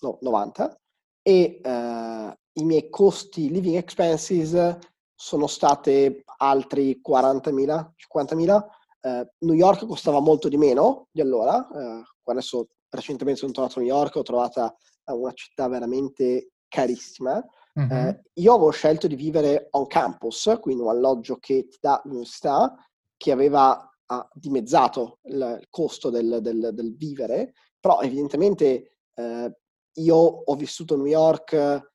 [0.00, 0.80] no, 90,
[1.22, 4.78] e uh, i miei costi living expenses
[5.14, 8.66] sono state altri 40 mila, 50 mila.
[9.00, 13.82] Uh, New York costava molto di meno di allora, uh, adesso recentemente sono tornato a
[13.82, 17.44] New York, ho trovato una città veramente carissima,
[17.78, 17.92] Uh-huh.
[17.92, 22.74] Eh, io avevo scelto di vivere on campus, quindi un alloggio che ti dà l'università,
[23.16, 29.56] che aveva ah, dimezzato il, costo del, del, del, vivere, però evidentemente eh,
[29.92, 31.92] io ho vissuto a New York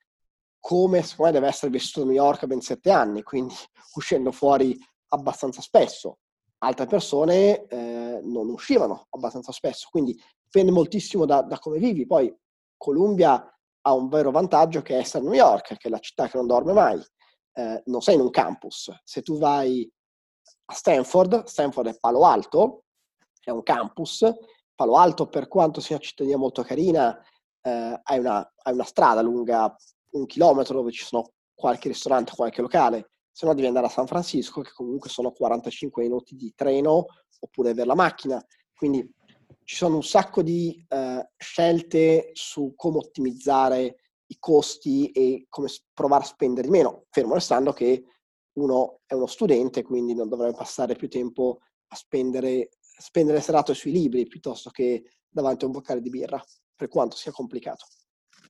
[0.60, 3.54] come secondo me deve essere vissuto a New York a ben sette anni, quindi
[3.96, 4.78] uscendo fuori
[5.10, 6.20] abbastanza spesso.
[6.60, 12.06] Altre persone eh, non uscivano abbastanza spesso, quindi dipende moltissimo da, da come vivi.
[12.06, 12.34] Poi
[12.78, 13.53] Columbia
[13.86, 16.48] ha un vero vantaggio che è essere New York, che è la città che non
[16.48, 17.02] dorme mai.
[17.54, 18.91] Eh, non sei in un campus.
[19.04, 19.89] Se tu vai
[20.65, 22.84] a Stanford, Stanford è Palo Alto,
[23.41, 24.26] è un campus,
[24.74, 27.17] Palo Alto, per quanto sia una cittadina molto carina,
[27.62, 29.76] eh, hai, una, hai, una, strada lunga
[30.12, 34.08] un chilometro dove ci sono qualche ristorante, qualche locale, se no devi andare a San
[34.08, 37.06] Francisco, che comunque sono 45 minuti di treno,
[37.39, 38.43] oppure avere la macchina.
[38.76, 39.08] Quindi
[39.65, 43.97] ci sono un sacco di eh, scelte su come ottimizzare
[44.28, 48.04] i costi e come provare a spendere di meno, fermo restando che
[48.54, 53.91] uno è uno studente, quindi non dovrebbe passare più tempo a spendere, spendere serate sui
[53.91, 56.43] libri piuttosto che davanti a un boccale di birra,
[56.76, 57.86] per quanto sia complicato.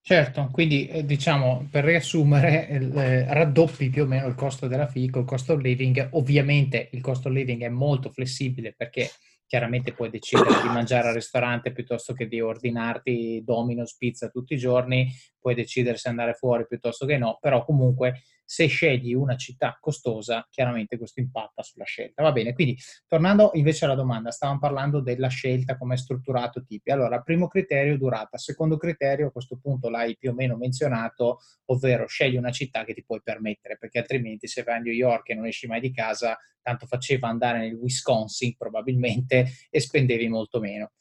[0.05, 5.19] Certo, quindi eh, diciamo per riassumere, eh, raddoppi più o meno il costo della FICO,
[5.19, 6.09] il costo of living.
[6.11, 9.09] Ovviamente il costo of living è molto flessibile perché
[9.53, 14.57] chiaramente puoi decidere di mangiare al ristorante piuttosto che di ordinarti Domino's pizza tutti i
[14.57, 15.07] giorni,
[15.43, 20.47] puoi decidere se andare fuori piuttosto che no, però comunque se scegli una città costosa,
[20.49, 22.23] chiaramente questo impatta sulla scelta.
[22.23, 22.77] Va bene, quindi
[23.07, 26.91] tornando invece alla domanda, stavamo parlando della scelta, come è strutturato Tipi.
[26.91, 28.37] Allora, primo criterio, durata.
[28.37, 32.93] Secondo criterio, a questo punto l'hai più o meno menzionato, ovvero scegli una città che
[32.93, 35.91] ti puoi permettere, perché altrimenti se vai a New York e non esci mai di
[35.91, 40.91] casa, tanto faceva andare nel Wisconsin probabilmente e spendevi molto meno.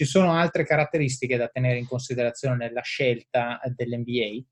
[0.00, 4.42] Ci sono altre caratteristiche da tenere in considerazione nella scelta dell'NBA?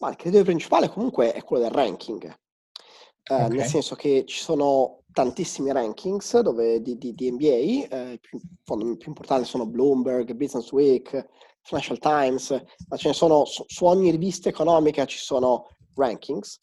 [0.00, 3.50] Ma il criterio principale comunque è quello del ranking, eh, okay.
[3.50, 9.06] nel senso che ci sono tantissimi rankings dove, di, di, di, NBA, eh, più, più
[9.06, 11.24] importanti sono Bloomberg, Business Week,
[11.62, 12.50] Financial Times,
[12.88, 16.58] ma ce ne sono su, su ogni rivista economica ci sono rankings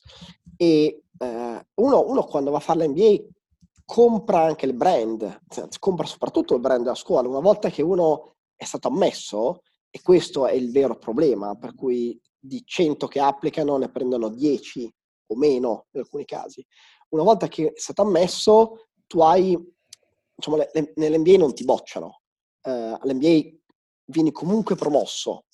[0.58, 3.24] e eh, uno, uno, quando va a fare l'NBA
[3.92, 7.28] compra anche il brand, anzi, compra soprattutto il brand della scuola.
[7.28, 12.18] Una volta che uno è stato ammesso, e questo è il vero problema, per cui
[12.40, 14.90] di 100 che applicano ne prendono 10
[15.28, 16.66] o meno in alcuni casi.
[17.10, 19.60] Una volta che è stato ammesso, tu hai,
[20.36, 22.22] diciamo, le, le, nell'NBA non ti bocciano,
[22.62, 23.58] uh, all'NBA
[24.06, 25.48] vieni comunque promosso,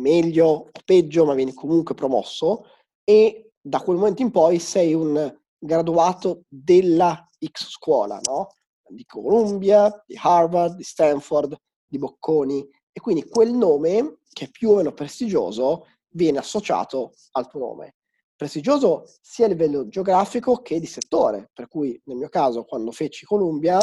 [0.00, 2.66] meglio o peggio, ma vieni comunque promosso
[3.02, 8.48] e da quel momento in poi sei un graduato della X scuola, no?
[8.88, 11.56] Di Columbia, di Harvard, di Stanford,
[11.86, 12.66] di Bocconi.
[12.92, 17.96] E quindi quel nome, che è più o meno prestigioso, viene associato al tuo nome.
[18.34, 23.24] Prestigioso sia a livello geografico che di settore, per cui nel mio caso quando feci
[23.24, 23.78] Columbia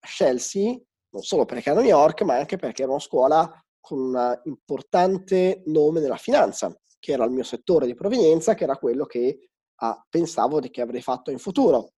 [0.00, 4.40] scelsi non solo perché era New York, ma anche perché era una scuola con un
[4.44, 9.50] importante nome nella finanza, che era il mio settore di provenienza, che era quello che
[9.76, 11.92] ah, pensavo di che avrei fatto in futuro.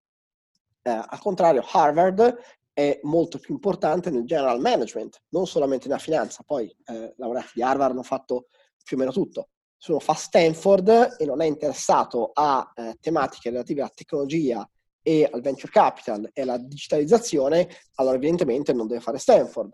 [0.83, 2.37] Eh, al contrario, Harvard
[2.73, 6.43] è molto più importante nel general management, non solamente nella finanza.
[6.45, 8.47] Poi eh, laureati di Harvard hanno fatto
[8.83, 9.49] più o meno tutto
[9.83, 14.71] se uno fa Stanford e non è interessato a eh, tematiche relative alla tecnologia
[15.03, 19.73] e al venture capital e alla digitalizzazione, allora evidentemente non deve fare Stanford.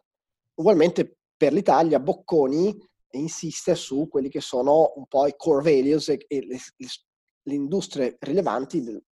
[0.54, 2.74] Ugualmente per l'Italia Bocconi
[3.10, 6.86] insiste su quelli che sono un po' i core values e, e le, le,
[7.42, 9.04] le, industrie rilevanti del,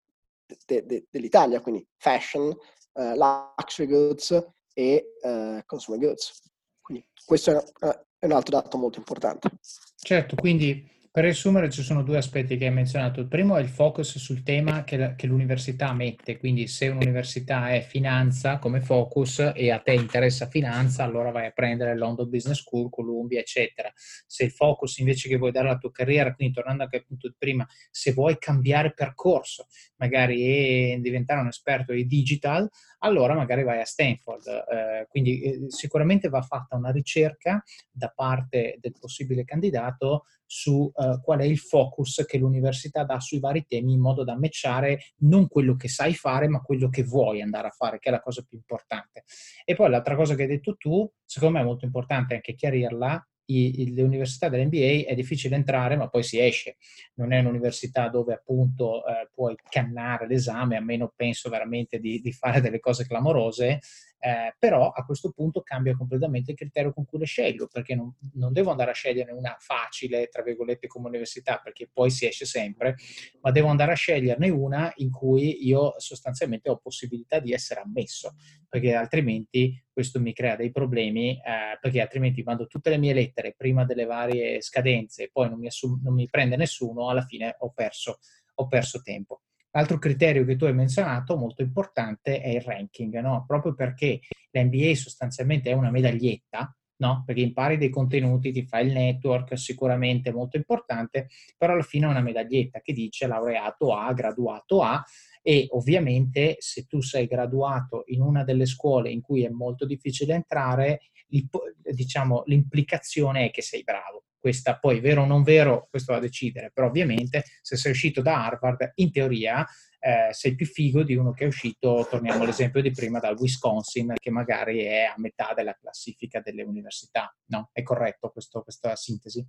[0.66, 2.56] de, de, dell'Italia, quindi fashion,
[2.92, 6.42] uh, luxury goods e uh, consumer goods.
[6.80, 9.50] Quindi questo è, è un altro dato molto importante.
[9.96, 13.20] Certo, quindi per riassumere ci sono due aspetti che hai menzionato.
[13.20, 17.70] Il primo è il focus sul tema che, la, che, l'università mette, quindi se un'università
[17.70, 22.60] è finanza come focus e a te interessa finanza, allora vai a prendere London Business
[22.60, 23.90] School, Columbia, eccetera.
[23.94, 27.28] Se il focus invece che vuoi dare alla tua carriera, quindi tornando anche al punto
[27.28, 33.80] di prima, se vuoi cambiare percorso, magari diventare un esperto di digital, allora magari vai
[33.80, 34.46] a Stanford.
[34.46, 41.20] Eh, quindi eh, sicuramente va fatta una ricerca da parte del possibile candidato su eh,
[41.22, 45.48] qual è il focus che l'università dà sui vari temi in modo da matchare non
[45.48, 48.44] quello che sai fare, ma quello che vuoi andare a fare, che è la cosa
[48.48, 49.24] più importante.
[49.64, 53.26] E poi l'altra cosa che hai detto tu, secondo me è molto importante anche chiarirla,
[53.46, 56.76] i, le università dell'NBA è difficile entrare, ma poi si esce.
[57.14, 62.32] Non è un'università dove appunto eh, puoi cannare l'esame, a meno penso veramente di, di
[62.32, 63.80] fare delle cose clamorose,
[64.18, 68.14] eh, però a questo punto cambia completamente il criterio con cui le scelgo, perché non,
[68.34, 72.44] non, devo andare a scegliere una facile, tra virgolette, come università, perché poi si esce
[72.44, 72.96] sempre,
[73.42, 78.34] ma devo andare a sceglierne una in cui io sostanzialmente ho possibilità di essere ammesso,
[78.68, 83.54] perché altrimenti questo mi crea dei problemi, eh, perché altrimenti mando tutte le mie lettere
[83.56, 87.54] prima delle varie scadenze e poi non mi, assum- non mi prende nessuno, alla fine
[87.58, 88.18] ho perso,
[88.54, 89.40] ho perso tempo.
[89.76, 93.44] L'altro criterio che tu hai menzionato, molto importante, è il ranking, no?
[93.46, 94.20] proprio perché
[94.52, 97.22] l'NBA sostanzialmente è una medaglietta, no?
[97.26, 102.08] perché impari dei contenuti, ti fai il network, sicuramente molto importante, però alla fine è
[102.08, 105.04] una medaglietta che dice laureato A, graduato A,
[105.42, 110.32] e ovviamente se tu sei graduato in una delle scuole in cui è molto difficile
[110.32, 114.25] entrare, diciamo, l'implicazione è che sei bravo.
[114.38, 118.22] Questa poi, vero o non vero, questo va a decidere, però ovviamente se sei uscito
[118.22, 119.66] da Harvard, in teoria
[119.98, 124.14] eh, sei più figo di uno che è uscito, torniamo all'esempio di prima, dal Wisconsin,
[124.14, 127.34] che magari è a metà della classifica delle università.
[127.46, 127.70] No?
[127.72, 129.44] È corretto questo, questa sintesi?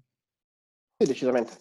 [0.98, 1.54] Sì, decisamente.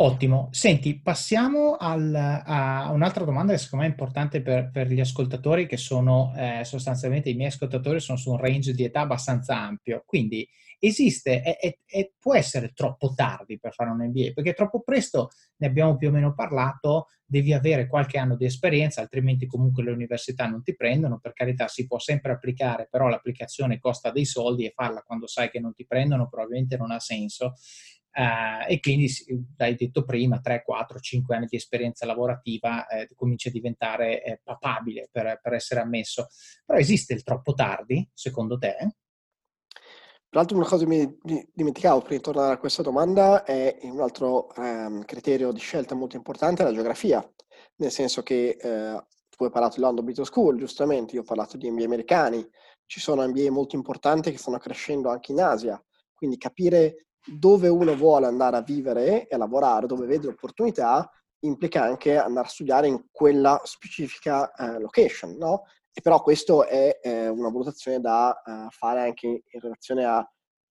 [0.00, 0.48] Ottimo.
[0.52, 5.66] Senti, passiamo al, a un'altra domanda che secondo me è importante per, per gli ascoltatori,
[5.66, 10.04] che sono eh, sostanzialmente i miei ascoltatori, sono su un range di età abbastanza ampio.
[10.06, 10.48] Quindi
[10.78, 15.96] esiste e può essere troppo tardi per fare un MBA, perché troppo presto ne abbiamo
[15.96, 20.62] più o meno parlato, devi avere qualche anno di esperienza, altrimenti comunque le università non
[20.62, 25.02] ti prendono, per carità si può sempre applicare, però l'applicazione costa dei soldi e farla
[25.02, 27.54] quando sai che non ti prendono probabilmente non ha senso.
[28.10, 29.08] Uh, e quindi,
[29.56, 34.40] l'hai detto prima, 3, 4, 5 anni di esperienza lavorativa eh, comincia a diventare eh,
[34.42, 36.26] papabile per, per, essere ammesso.
[36.64, 38.76] Però esiste il troppo tardi, secondo te?
[40.32, 41.18] L'altro una cosa che mi
[41.54, 46.16] dimenticavo prima di tornare a questa domanda è un altro um, criterio di scelta molto
[46.16, 47.26] importante, la geografia,
[47.76, 51.56] nel senso che eh, tu hai parlato di London Business School, giustamente, io ho parlato
[51.56, 52.46] di MBA americani,
[52.84, 57.96] ci sono MBA molto importanti che stanno crescendo anche in Asia, quindi capire dove uno
[57.96, 61.10] vuole andare a vivere e a lavorare, dove vede opportunità,
[61.40, 65.62] implica anche andare a studiare in quella specifica eh, location, no?
[65.98, 70.18] E però questo è eh, una valutazione da uh, fare anche in relazione a,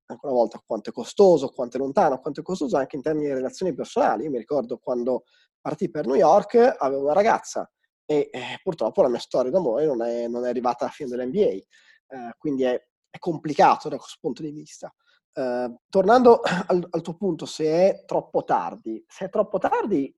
[0.06, 3.26] ancora una volta, quanto è costoso, quanto è lontano, quanto è costoso anche in termini
[3.26, 4.24] di relazioni personali.
[4.24, 5.26] Io mi ricordo quando
[5.60, 7.70] partì per New York, avevo una ragazza
[8.06, 11.42] e eh, purtroppo la mia storia d'amore non è, non è arrivata alla fine dell'NBA,
[11.42, 11.66] eh,
[12.38, 14.90] quindi è, è complicato da questo punto di vista.
[15.34, 20.18] Uh, tornando al, al, tuo punto, se è troppo tardi, se è troppo tardi,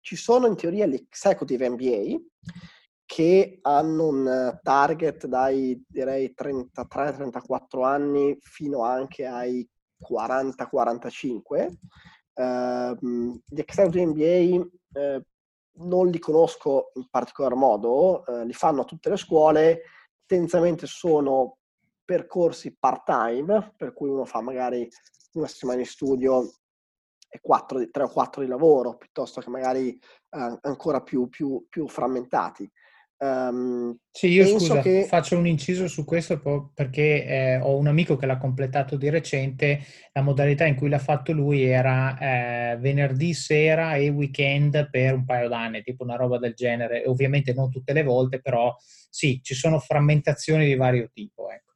[0.00, 2.16] ci sono in teoria gli executive MBA
[3.06, 9.66] che hanno un target dai direi 33-34 anni fino anche ai
[10.02, 11.72] 40-45.
[12.34, 14.66] Uh, gli executive MBA
[15.00, 15.22] uh,
[15.86, 19.82] non li conosco in particolar modo, uh, li fanno a tutte le scuole,
[20.26, 21.56] tendenzialmente sono
[22.04, 24.86] percorsi part-time, per cui uno fa magari
[25.32, 26.52] una settimana di studio
[27.28, 31.88] e quattro, tre o quattro di lavoro, piuttosto che magari eh, ancora più, più, più
[31.88, 32.70] frammentati.
[33.18, 35.06] Um, sì, io scusa, che...
[35.08, 39.80] faccio un inciso su questo perché eh, ho un amico che l'ha completato di recente,
[40.12, 45.24] la modalità in cui l'ha fatto lui era eh, venerdì sera e weekend per un
[45.24, 48.74] paio d'anni, tipo una roba del genere, ovviamente non tutte le volte, però
[49.08, 51.50] sì, ci sono frammentazioni di vario tipo.
[51.50, 51.72] Ecco.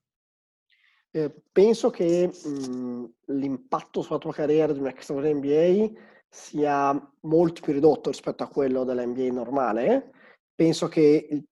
[1.13, 5.91] Eh, penso che mh, l'impatto sulla tua carriera di un extra MBA
[6.29, 10.13] sia molto più ridotto rispetto a quello dell'NBA normale.
[10.61, 11.47] Penso che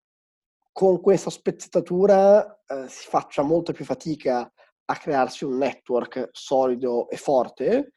[0.72, 4.52] con questa spezzettatura eh, si faccia molto più fatica
[4.84, 7.92] a crearsi un network solido e forte.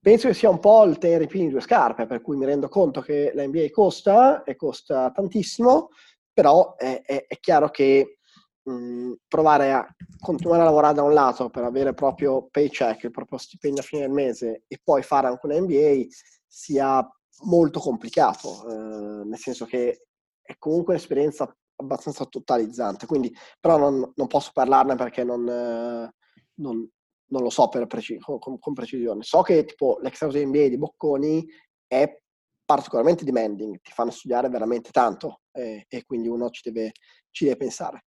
[0.00, 2.46] Penso che sia un po' il tenere i piedi in due scarpe, per cui mi
[2.46, 5.90] rendo conto che l'NBA costa e costa tantissimo,
[6.32, 8.18] però è, è, è chiaro che
[8.60, 9.86] mh, provare a
[10.18, 14.02] continuare a lavorare da un lato per avere proprio paycheck, il proprio stipendio a fine
[14.02, 16.06] del mese e poi fare anche un MBA
[16.44, 17.08] sia
[17.42, 20.06] molto complicato, eh, nel senso che
[20.50, 26.90] è comunque un'esperienza abbastanza totalizzante, quindi però non, non posso parlarne perché non, non,
[27.30, 29.22] non lo so preci- con, con, precisione.
[29.22, 31.46] So che tipo l'extra MBA di Bocconi
[31.86, 32.20] è
[32.64, 36.92] particolarmente demanding, ti fanno studiare veramente tanto eh, e quindi uno ci deve,
[37.30, 38.04] ci deve pensare.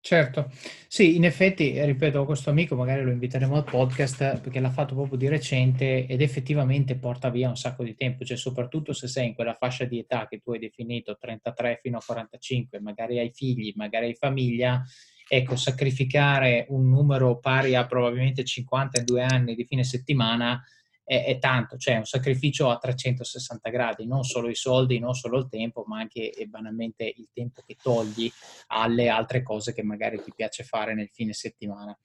[0.00, 0.50] Certo,
[0.86, 5.18] sì, in effetti, ripeto, questo amico magari lo inviteremo al podcast perché l'ha fatto proprio
[5.18, 9.34] di recente ed effettivamente porta via un sacco di tempo, cioè soprattutto se sei in
[9.34, 13.72] quella fascia di età che tu hai definito 33 fino a 45, magari hai figli,
[13.76, 14.82] magari hai famiglia,
[15.28, 20.62] ecco, sacrificare un numero pari a probabilmente 52 anni di fine settimana
[21.08, 25.14] è, è, tanto, cioè è un sacrificio a 360 gradi, non solo i soldi, non
[25.14, 28.30] solo il tempo, ma anche banalmente il tempo che togli
[28.66, 31.98] alle altre cose che magari ti piace fare nel fine settimana.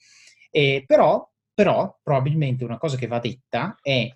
[0.49, 4.10] E però, però, probabilmente una cosa che va detta è,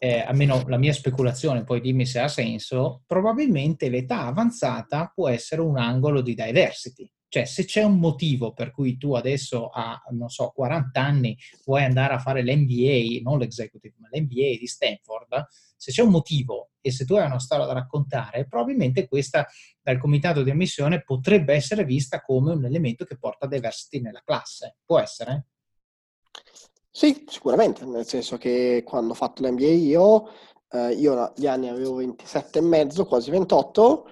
[0.00, 5.60] eh, almeno la mia speculazione, poi dimmi se ha senso, probabilmente l'età avanzata può essere
[5.60, 7.08] un angolo di diversity.
[7.32, 11.82] Cioè, se c'è un motivo per cui tu adesso a, non so, 40 anni vuoi
[11.82, 16.92] andare a fare l'MBA, non l'executive, ma l'MBA di Stanford, se c'è un motivo e
[16.92, 19.46] se tu hai una storia da raccontare, probabilmente questa
[19.80, 24.76] dal comitato di ammissione potrebbe essere vista come un elemento che porta diversity nella classe.
[24.84, 25.46] Può essere?
[26.90, 30.28] Sì, sicuramente, nel senso che quando ho fatto l'MBA io,
[30.68, 34.06] eh, io gli anni avevo 27 e mezzo, quasi 28,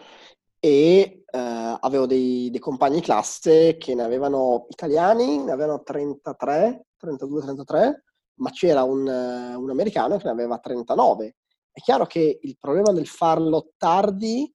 [0.59, 7.95] e eh, avevo dei, dei, compagni classe che ne avevano italiani, ne avevano 33, 32-33,
[8.37, 11.37] ma c'era un, un, americano che ne aveva 39.
[11.70, 14.53] È chiaro che il problema del farlo tardi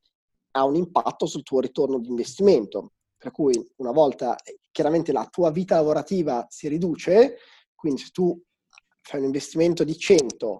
[0.51, 4.35] ha un impatto sul tuo ritorno di investimento, per cui una volta
[4.71, 7.37] chiaramente la tua vita lavorativa si riduce,
[7.73, 8.41] quindi se tu
[9.01, 10.57] fai un investimento di 100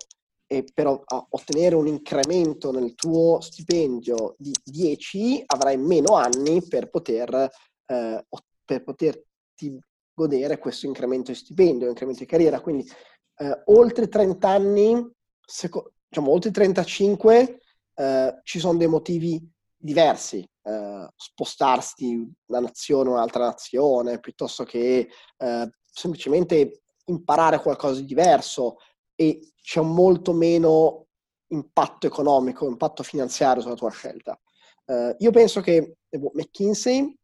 [0.48, 0.88] e per
[1.30, 7.50] ottenere un incremento nel tuo stipendio di 10 avrai meno anni per, poter,
[7.86, 8.26] eh,
[8.64, 9.80] per poterti
[10.14, 12.62] godere questo incremento di stipendio, incremento di carriera.
[12.62, 12.90] Quindi
[13.38, 15.12] eh, oltre 30 anni,
[15.46, 17.60] seco- diciamo oltre 35,
[17.96, 19.42] eh, ci sono dei motivi
[19.76, 20.48] diversi.
[20.68, 28.78] Eh, spostarsi da nazione un'altra nazione, piuttosto che eh, semplicemente imparare qualcosa di diverso,
[29.16, 31.08] e c'è molto meno
[31.48, 34.40] impatto economico, impatto finanziario sulla tua scelta.
[34.86, 37.18] Uh, io penso che eh, boh, McKinsey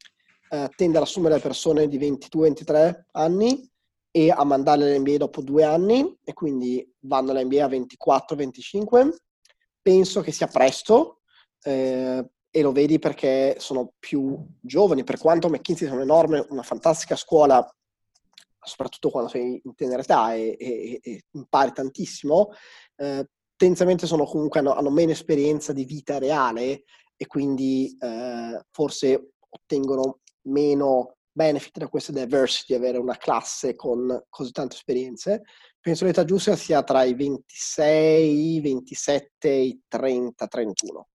[0.50, 3.70] uh, tende ad assumere persone di 22-23 anni
[4.12, 9.16] e a mandarle all'NBA dopo due anni e quindi vanno all'NBA a 24-25.
[9.82, 11.22] Penso che sia presto
[11.64, 17.16] eh, e lo vedi perché sono più giovani, per quanto McKinsey sia un'enorme, una fantastica
[17.16, 17.66] scuola
[18.62, 22.50] soprattutto quando sei in tenera età e, e, e impari tantissimo,
[22.98, 26.84] eh, tendenzialmente sono comunque hanno, hanno, meno esperienza di vita reale
[27.16, 34.52] e quindi eh, forse ottengono meno benefit da questa diversity, avere una classe con così
[34.52, 35.44] tante esperienze.
[35.80, 41.08] Penso l'età giusta sia tra i 26, 27 e i 30, 31.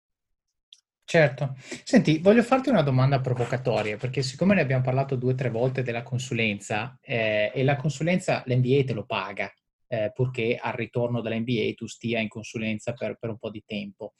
[1.07, 1.55] Certo.
[1.85, 5.83] Senti, voglio farti una domanda provocatoria, perché siccome ne abbiamo parlato due o tre volte
[5.83, 9.53] della consulenza, eh, e la consulenza l'NBA te lo paga,
[9.87, 14.15] eh, purché al ritorno dall'NBA tu stia in consulenza per, per un po' di tempo.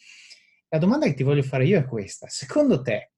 [0.69, 2.29] La domanda che ti voglio fare io è questa.
[2.29, 3.13] Secondo te,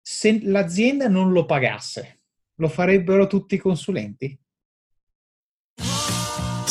[0.00, 2.20] se l'azienda non lo pagasse,
[2.54, 4.38] lo farebbero tutti i consulenti?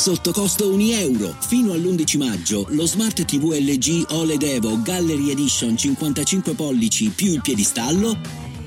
[0.08, 1.36] Sotto costo 1 euro.
[1.42, 7.42] Fino all'11 maggio lo Smart TV LG OLED Evo Gallery Edition 55 pollici più il
[7.42, 8.16] piedistallo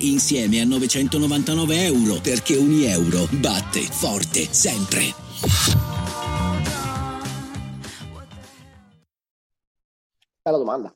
[0.01, 5.01] insieme a 999 euro perché 1 euro batte forte sempre.
[10.43, 10.93] Bella domanda.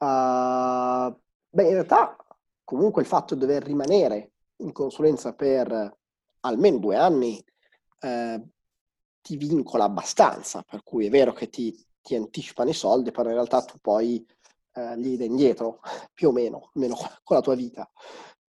[0.00, 1.16] Uh,
[1.48, 2.16] beh, in realtà
[2.64, 4.32] comunque il fatto di dover rimanere
[4.64, 5.96] in consulenza per
[6.40, 7.40] almeno due anni
[8.00, 8.42] eh,
[9.20, 13.34] ti vincola abbastanza, per cui è vero che ti, ti anticipano i soldi, però in
[13.34, 14.24] realtà tu poi
[14.74, 15.80] eh, li dai indietro,
[16.14, 17.88] più o meno, meno con la tua vita.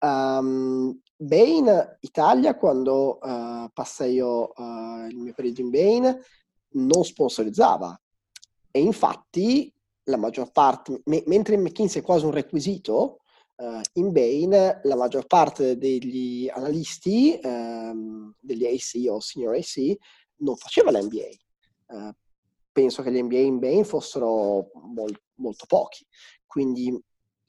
[0.02, 6.20] Um, Bain Italia, quando uh, passai io uh, il mio periodo in Bain,
[6.72, 8.00] non sponsorizzava
[8.72, 13.20] e infatti la maggior parte, me, mentre in McKinsey è quasi un requisito,
[13.58, 19.96] uh, in Bain la maggior parte degli analisti, um, degli AC o senior AC,
[20.40, 21.30] non faceva l'NBA.
[21.88, 22.14] Uh,
[22.72, 26.06] penso che gli NBA in Bain fossero mol- molto pochi.
[26.46, 26.98] Quindi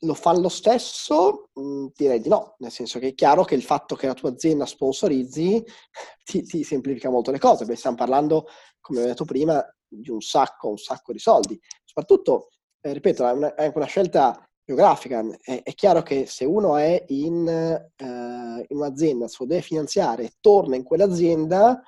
[0.01, 1.51] lo fa lo stesso?
[1.59, 4.30] Mm, direi di no, nel senso che è chiaro che il fatto che la tua
[4.30, 5.62] azienda sponsorizzi
[6.24, 8.47] ti, ti semplifica molto le cose, perché stiamo parlando,
[8.80, 11.59] come ho detto prima, di un sacco, un sacco di soldi.
[11.84, 12.49] Soprattutto,
[12.80, 15.22] eh, ripeto, è, una, è, anche una scelta geografica.
[15.41, 20.24] È, è, chiaro che se uno è in, eh, in un'azienda, se lo deve finanziare
[20.24, 21.82] e torna in quell'azienda,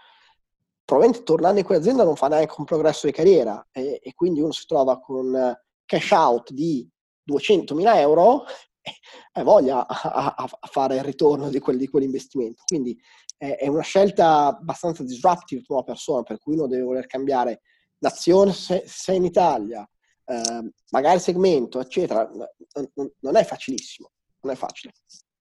[0.93, 4.53] probabilmente tornando in quell'azienda non fa neanche un progresso di carriera e, e quindi uno
[4.53, 6.87] si trova con cash out di
[7.31, 8.45] 200.000 euro
[9.33, 12.63] e voglia a, a, fare il ritorno di, quel, di quell'investimento.
[12.67, 12.99] Quindi
[13.39, 17.63] è, è, una scelta abbastanza disruptive per una persona, per cui uno deve voler cambiare
[17.99, 19.89] nazione se, se in Italia,
[20.27, 22.29] eh, magari segmento, eccetera.
[22.29, 24.11] Non, non è facilissimo,
[24.43, 24.93] non è facile.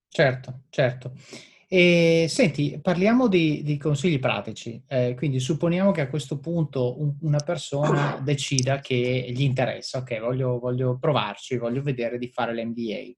[0.07, 1.11] Certo, certo.
[1.73, 4.83] E senti, parliamo di, di consigli pratici.
[4.87, 10.19] Eh, quindi supponiamo che a questo punto un, una persona decida che gli interessa, ok,
[10.19, 13.13] voglio, voglio provarci, voglio vedere di fare l'MBA.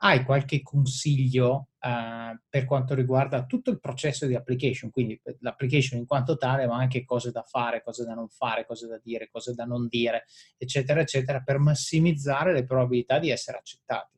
[0.00, 6.04] Hai qualche consiglio uh, per quanto riguarda tutto il processo di application, quindi l'application in
[6.04, 9.54] quanto tale, ma anche cose da fare, cose da non fare, cose da dire, cose
[9.54, 10.26] da non dire,
[10.58, 14.17] eccetera, eccetera, per massimizzare le probabilità di essere accettati?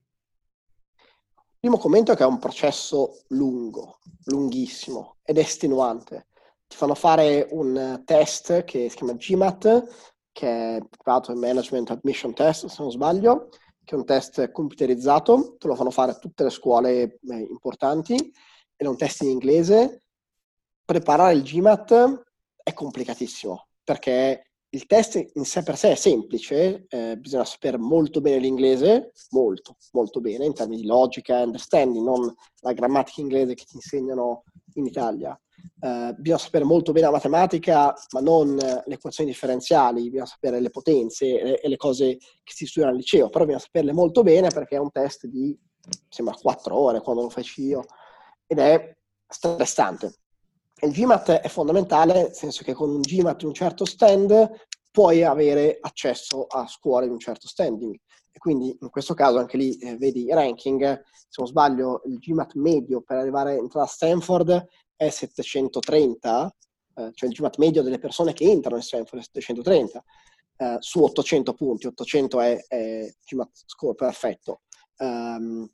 [1.60, 6.28] Primo commento è che è un processo lungo, lunghissimo ed estenuante.
[6.66, 12.64] Ti fanno fare un test che si chiama GMAT, che è Graduate Management Admission Test,
[12.64, 13.50] se non sbaglio,
[13.84, 18.14] che è un test computerizzato, te lo fanno fare a tutte le scuole eh, importanti,
[18.14, 20.04] ed è un test in inglese.
[20.82, 22.22] Preparare il GMAT
[22.62, 28.20] è complicatissimo, perché il test in sé per sé è semplice, eh, bisogna sapere molto
[28.20, 33.54] bene l'inglese, molto, molto bene, in termini di logica e understanding, non la grammatica inglese
[33.54, 34.44] che ti insegnano
[34.74, 35.38] in Italia.
[35.80, 40.70] Eh, bisogna sapere molto bene la matematica, ma non le equazioni differenziali, bisogna sapere le
[40.70, 44.48] potenze e, e le cose che si studiano al liceo, però bisogna saperle molto bene
[44.50, 45.58] perché è un test di,
[46.08, 47.84] sembra, 4 ore quando lo faccio io,
[48.46, 48.96] ed è
[49.26, 50.19] stressante.
[50.82, 54.50] Il GMAT è fondamentale, nel senso che con un GMAT di un certo stand
[54.90, 57.94] puoi avere accesso a scuole di un certo standing.
[58.32, 62.18] E quindi in questo caso anche lì eh, vedi i ranking, se non sbaglio il
[62.18, 64.66] GMAT medio per arrivare a entrare a Stanford
[64.96, 66.56] è 730,
[66.94, 70.04] eh, cioè il GMAT medio delle persone che entrano in Stanford è 730,
[70.56, 74.62] eh, su 800 punti, 800 è, è GMAT score perfetto.
[74.96, 75.68] Um,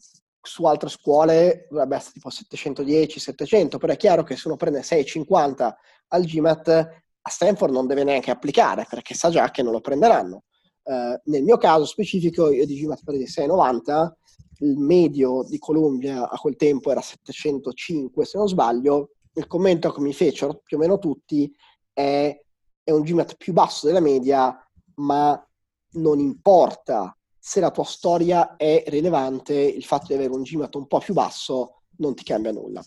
[0.48, 4.82] su altre scuole dovrebbe essere tipo 710, 700, però è chiaro che se uno prende
[4.82, 5.76] 650
[6.08, 10.44] al GMAT a Stanford non deve neanche applicare perché sa già che non lo prenderanno.
[10.82, 14.16] Uh, nel mio caso specifico, io di GMAT presi 690,
[14.60, 20.00] il medio di Columbia a quel tempo era 705 se non sbaglio, il commento che
[20.00, 21.52] mi fecero più o meno tutti
[21.92, 22.40] è,
[22.82, 24.56] è un GMAT più basso della media,
[24.96, 25.46] ma
[25.92, 27.15] non importa
[27.46, 31.14] se la tua storia è rilevante, il fatto di avere un GMAT un po' più
[31.14, 32.82] basso non ti cambia nulla.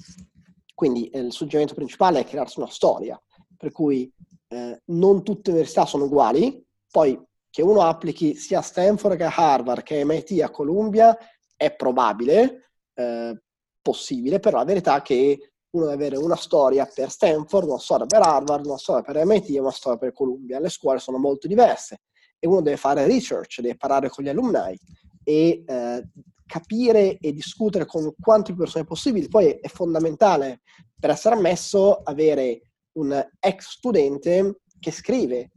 [0.76, 3.18] Quindi eh, il suggerimento principale è crearsi una storia,
[3.56, 4.14] per cui
[4.50, 7.18] eh, non tutte le università sono uguali, poi
[7.50, 11.18] che uno applichi sia a Stanford che a Harvard, che a MIT, a Columbia,
[11.56, 13.42] è probabile, eh,
[13.82, 18.08] possibile, però la verità è che uno deve avere una storia per Stanford, una storia
[18.08, 20.60] per Harvard, una storia per MIT e una storia per Columbia.
[20.60, 22.02] Le scuole sono molto diverse
[22.40, 24.78] e uno deve fare research, deve parlare con gli alumni
[25.24, 26.08] e eh,
[26.46, 29.28] capire e discutere con quante persone possibili.
[29.28, 30.62] Poi è fondamentale
[31.00, 32.62] per essere ammesso avere
[32.94, 35.52] un ex studente che scrive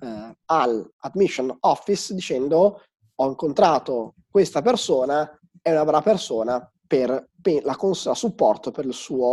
[0.00, 2.82] eh, al admission office dicendo
[3.16, 7.30] ho incontrato questa persona, è una brava persona per,
[7.62, 8.86] la, cons- la, supporto per,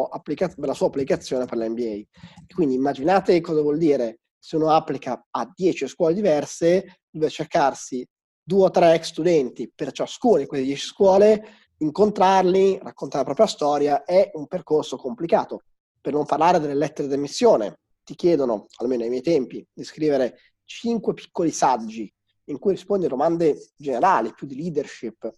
[0.10, 2.02] applica- per la sua applicazione per l'MBA.
[2.54, 8.08] Quindi immaginate cosa vuol dire se uno applica a 10 scuole diverse, deve cercarsi
[8.44, 11.46] due o tre ex studenti per ciascuna di quelle 10 scuole,
[11.78, 15.64] incontrarli, raccontare la propria storia, è un percorso complicato.
[16.00, 21.16] Per non parlare delle lettere d'emissione, ti chiedono, almeno ai miei tempi, di scrivere 5
[21.16, 25.34] piccoli saggi in cui rispondi a domande generali, più di leadership.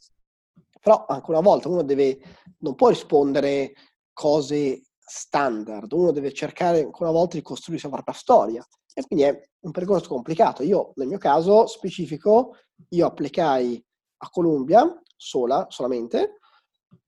[0.82, 2.20] Però, ancora una volta, uno deve,
[2.58, 3.72] non può rispondere
[4.12, 8.68] cose standard, uno deve cercare ancora una volta di costruirsi la propria storia.
[8.94, 10.64] E quindi è un percorso complicato.
[10.64, 12.58] Io, nel mio caso specifico,
[12.90, 13.84] io applicai
[14.18, 16.40] a Columbia sola, solamente,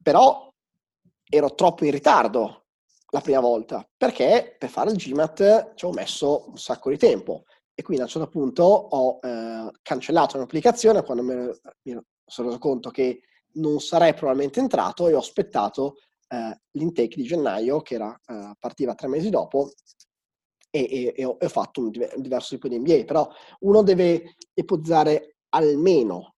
[0.02, 0.52] però
[1.28, 2.66] ero troppo in ritardo
[3.12, 7.44] la prima volta, perché per fare il GMAT ci ho messo un sacco di tempo.
[7.74, 12.60] E quindi a un certo punto ho eh, cancellato un'applicazione quando mi, mi sono reso
[12.60, 13.22] conto che
[13.54, 15.96] non sarei probabilmente entrato e ho aspettato
[16.30, 19.72] eh, l'intake di gennaio, che era, eh, partiva tre mesi dopo,
[20.70, 23.28] e, e, e, ho, e, ho, fatto un, diverso tipo di MBA, però
[23.62, 26.36] uno deve ipotizzare almeno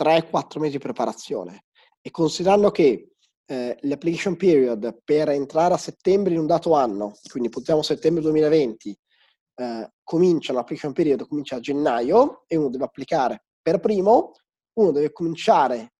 [0.00, 1.64] 3-4 mesi di preparazione.
[2.00, 3.14] E considerando che
[3.46, 8.98] eh, l'application period per entrare a settembre in un dato anno, quindi ipotizziamo settembre 2020,
[9.56, 14.32] eh, comincia l'application period, comincia a gennaio e uno deve applicare per primo,
[14.74, 15.94] uno deve cominciare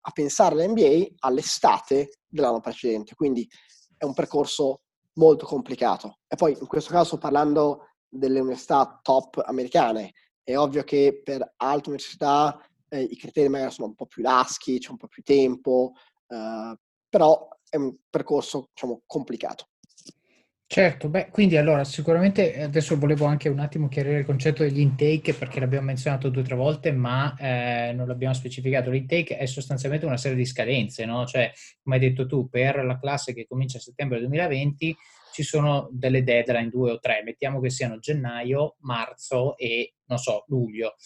[0.00, 3.48] a pensare all'MBA all'estate dell'anno precedente, quindi
[3.96, 4.82] è un percorso
[5.14, 6.18] molto complicato.
[6.26, 10.12] E poi in questo caso sto parlando delle università top americane.
[10.42, 12.58] È ovvio che per altre università
[12.88, 15.92] eh, i criteri magari sono un po' più laschi, c'è un po' più tempo,
[16.28, 16.74] eh,
[17.08, 19.68] però è un percorso diciamo, complicato.
[20.70, 24.80] Certo, beh, quindi allora sicuramente eh, adesso volevo anche un attimo chiarire il concetto degli
[24.80, 28.90] intake perché l'abbiamo menzionato due o tre volte, ma eh, non l'abbiamo specificato.
[28.90, 31.24] L'intake è sostanzialmente una serie di scadenze, no?
[31.24, 31.50] Cioè,
[31.82, 34.94] come hai detto tu, per la classe che comincia a settembre 2020
[35.32, 40.44] ci sono delle deadline, due o tre, mettiamo che siano gennaio, marzo e, non so,
[40.48, 40.96] luglio.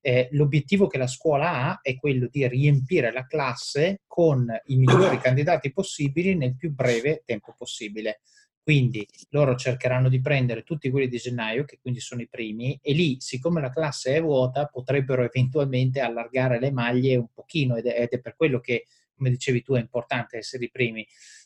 [0.00, 5.18] Eh, l'obiettivo che la scuola ha è quello di riempire la classe con i migliori
[5.22, 8.18] candidati possibili nel più breve tempo possibile.
[8.62, 12.92] Quindi loro cercheranno di prendere tutti quelli di gennaio, che quindi sono i primi, e
[12.92, 18.02] lì, siccome la classe è vuota, potrebbero eventualmente allargare le maglie un pochino ed è,
[18.02, 18.86] ed è per quello che,
[19.16, 21.04] come dicevi tu, è importante essere i primi.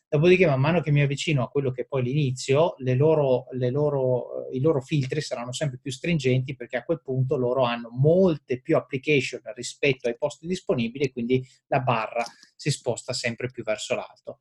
[0.08, 3.70] Dopodiché, man mano che mi avvicino a quello che è poi l'inizio, le loro, le
[3.70, 8.60] loro, i loro filtri saranno sempre più stringenti perché a quel punto loro hanno molte
[8.60, 13.94] più application rispetto ai posti disponibili e quindi la barra si sposta sempre più verso
[13.96, 14.38] l'alto.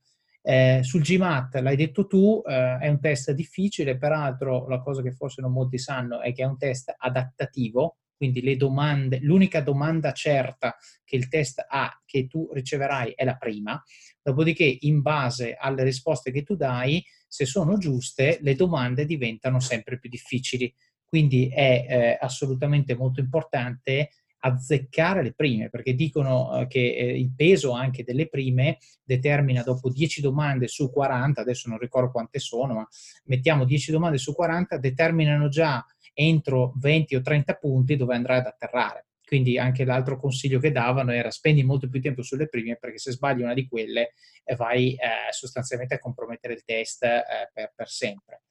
[0.48, 5.12] Eh, sul GMAT, l'hai detto tu, eh, è un test difficile, peraltro la cosa che
[5.12, 10.12] forse non molti sanno è che è un test adattativo, quindi le domande, l'unica domanda
[10.12, 13.82] certa che il test ha, che tu riceverai, è la prima,
[14.22, 19.98] dopodiché in base alle risposte che tu dai, se sono giuste, le domande diventano sempre
[19.98, 20.72] più difficili.
[21.04, 24.12] Quindi è eh, assolutamente molto importante
[24.46, 29.90] azzeccare le prime, perché dicono eh, che eh, il peso anche delle prime determina dopo
[29.90, 32.88] 10 domande su 40, adesso non ricordo quante sono, ma
[33.26, 35.84] mettiamo 10 domande su 40, determinano già
[36.14, 39.08] entro 20 o 30 punti dove andrai ad atterrare.
[39.26, 43.12] Quindi anche l'altro consiglio che davano era spendi molto più tempo sulle prime perché se
[43.12, 47.90] sbagli una di quelle eh, vai eh, sostanzialmente a compromettere il test eh, per, per
[47.90, 48.44] sempre.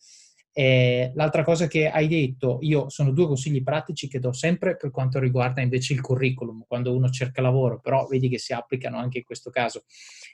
[0.57, 4.93] Eh, l'altra cosa che hai detto, io sono due consigli pratici che do sempre per
[4.93, 9.19] quanto riguarda invece il curriculum, quando uno cerca lavoro, però vedi che si applicano anche
[9.19, 9.83] in questo caso.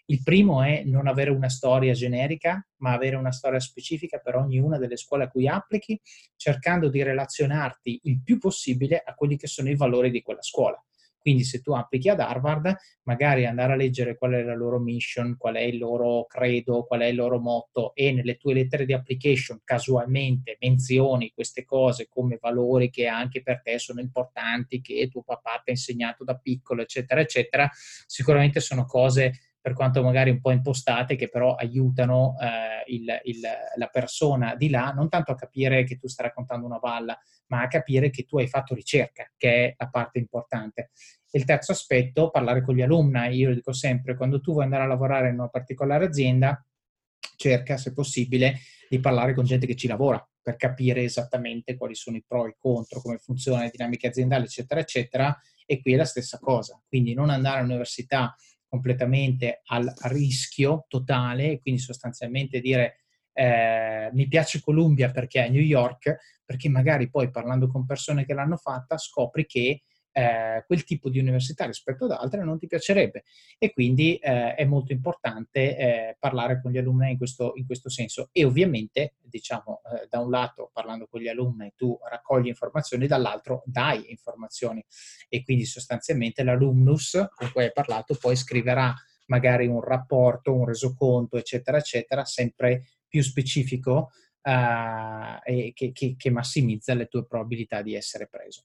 [0.05, 4.77] Il primo è non avere una storia generica, ma avere una storia specifica per ognuna
[4.77, 5.99] delle scuole a cui applichi,
[6.37, 10.79] cercando di relazionarti il più possibile a quelli che sono i valori di quella scuola.
[11.21, 15.37] Quindi se tu applichi ad Harvard, magari andare a leggere qual è la loro mission,
[15.37, 18.93] qual è il loro credo, qual è il loro motto e nelle tue lettere di
[18.93, 25.23] application casualmente menzioni queste cose come valori che anche per te sono importanti, che tuo
[25.23, 27.71] papà ti ha insegnato da piccolo, eccetera, eccetera,
[28.07, 33.41] sicuramente sono cose per quanto magari un po' impostate, che però aiutano eh, il, il,
[33.77, 37.63] la persona di là non tanto a capire che tu stai raccontando una balla, ma
[37.63, 40.91] a capire che tu hai fatto ricerca, che è la parte importante.
[41.33, 43.37] il terzo aspetto, parlare con gli alumni.
[43.37, 46.65] Io dico sempre, quando tu vuoi andare a lavorare in una particolare azienda,
[47.37, 48.59] cerca, se possibile,
[48.89, 52.51] di parlare con gente che ci lavora per capire esattamente quali sono i pro e
[52.51, 55.41] i contro, come funziona la dinamica aziendale, eccetera, eccetera.
[55.67, 56.81] E qui è la stessa cosa.
[56.89, 58.35] Quindi non andare all'università
[58.71, 63.01] completamente al rischio totale, quindi sostanzialmente dire
[63.33, 68.33] eh, mi piace Columbia perché è New York, perché magari poi parlando con persone che
[68.33, 69.83] l'hanno fatta scopri che
[70.13, 73.25] eh, quel tipo di università rispetto ad altre non ti piacerebbe.
[73.59, 77.89] E quindi eh, è molto importante eh, parlare con gli alunni in questo, in questo,
[77.89, 78.29] senso.
[78.33, 83.63] E ovviamente diciamo eh, da un lato parlando con gli alunni tu raccogli informazioni dall'altro
[83.65, 84.85] dai informazioni.
[85.29, 88.95] E quindi sostanzialmente l'alumnus con cui hai parlato poi scriverà
[89.27, 94.11] magari un rapporto, un resoconto eccetera eccetera sempre più specifico
[94.43, 98.65] Uh, e che, che, che, massimizza le tue probabilità di essere preso.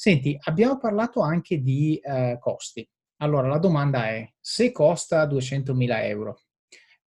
[0.00, 2.88] Senti, abbiamo parlato anche di uh, costi.
[3.18, 6.40] Allora, la domanda è, se costa 200.000 euro,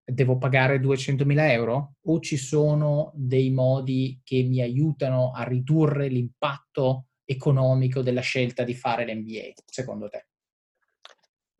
[0.04, 7.06] devo pagare 200.000 euro o ci sono dei modi che mi aiutano a ridurre l'impatto
[7.24, 10.28] economico della scelta di fare l'MBA, secondo te?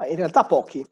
[0.09, 0.87] In realtà pochi,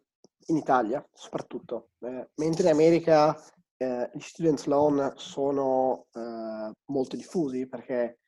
[0.46, 3.40] in Italia soprattutto, eh, mentre in America
[3.76, 8.21] eh, gli student loan sono eh, molto diffusi perché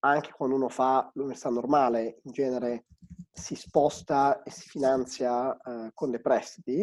[0.00, 2.86] anche quando uno fa l'università normale, in genere
[3.32, 6.82] si sposta e si finanzia eh, con dei prestiti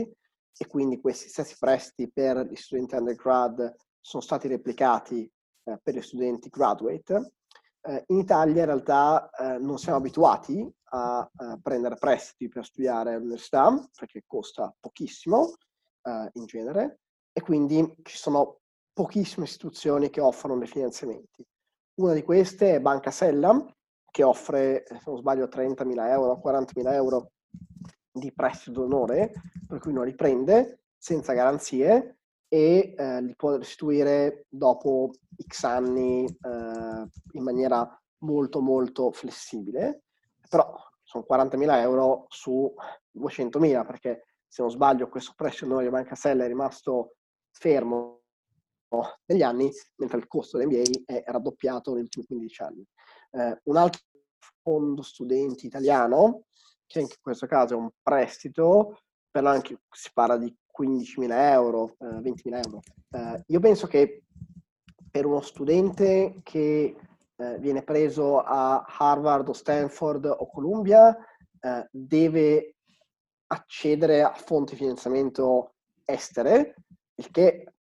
[0.59, 5.29] e quindi questi stessi prestiti per gli studenti undergrad sono stati replicati
[5.63, 7.33] eh, per gli studenti graduate.
[7.81, 13.13] Eh, in Italia in realtà eh, non siamo abituati a, a, prendere prestiti per studiare
[13.13, 15.55] all'università perché costa pochissimo
[16.03, 16.99] eh, in genere
[17.33, 18.59] e quindi ci sono
[18.93, 21.45] pochissime istituzioni che offrono dei finanziamenti.
[21.97, 23.65] Una di queste è Banca Sella,
[24.11, 27.31] che offre, se non sbaglio, 30.000 euro, 40.000 euro
[28.11, 29.31] di prestito d'onore,
[29.67, 35.09] per cui uno li prende senza garanzie e eh, li può restituire dopo
[35.43, 40.03] X anni eh, in maniera molto molto flessibile.
[40.47, 42.71] Però sono 40.000 euro su
[43.17, 47.15] 200.000 perché se non sbaglio questo prestito d'onore di Banca Sella è rimasto
[47.49, 48.16] fermo
[49.25, 52.85] negli anni, mentre il costo dell'MBA è raddoppiato negli ultimi 15 anni.
[53.31, 54.01] Eh, un altro
[54.61, 56.43] fondo studenti italiano,
[56.85, 62.05] che in questo caso è un prestito, per anche si parla di 15.000 euro, eh,
[62.21, 62.81] 20.000 euro.
[63.11, 64.23] Eh, io penso che
[65.09, 66.95] per uno studente che
[67.35, 71.15] eh, viene preso a Harvard o Stanford o Columbia,
[71.59, 72.75] eh, deve
[73.47, 76.75] accedere a fonti di finanziamento estere
[77.15, 77.73] il che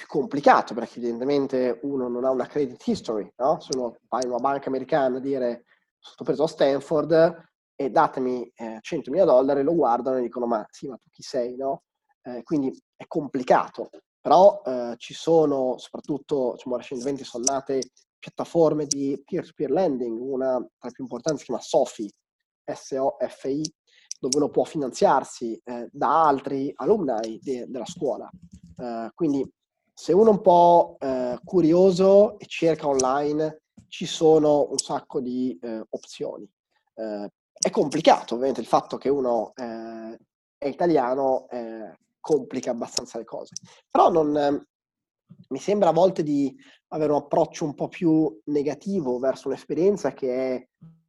[0.00, 3.60] più complicato perché evidentemente uno non ha una credit history, no?
[3.60, 5.64] Se uno va in una banca americana a dire
[5.98, 10.88] sono preso a Stanford e datemi eh, 100.000 dollari, lo guardano e dicono ma sì,
[10.88, 11.82] ma tu chi sei, no?
[12.22, 19.20] Eh, quindi è complicato, però eh, ci sono soprattutto, diciamo, recentemente sono nate piattaforme di
[19.22, 22.10] peer-to-peer lending, una tra le più importanti si chiama SOFI,
[22.64, 23.74] S-O-F-I,
[24.18, 28.30] dove uno può finanziarsi eh, da altri alumni de- della scuola.
[28.76, 29.46] Uh, quindi
[29.92, 35.58] se uno è un po' uh, curioso e cerca online, ci sono un sacco di
[35.60, 36.48] uh, opzioni.
[36.94, 41.46] è complicato, ovviamente, il fatto che uno è italiano
[42.20, 43.54] complica abbastanza le cose.
[43.90, 44.64] Però non,
[45.48, 46.54] mi sembra a volte di
[46.88, 50.68] avere un approccio un po' più negativo verso un'esperienza che, è,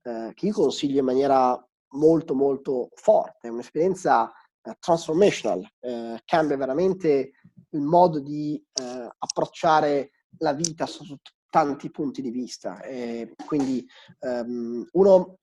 [0.09, 6.57] eh, che io consiglio in maniera molto molto forte, è un'esperienza eh, transformational, eh, cambia
[6.57, 7.31] veramente
[7.71, 12.81] il modo di eh, approcciare la vita sotto tanti punti di vista.
[12.81, 13.85] E quindi
[14.19, 15.37] um, uno,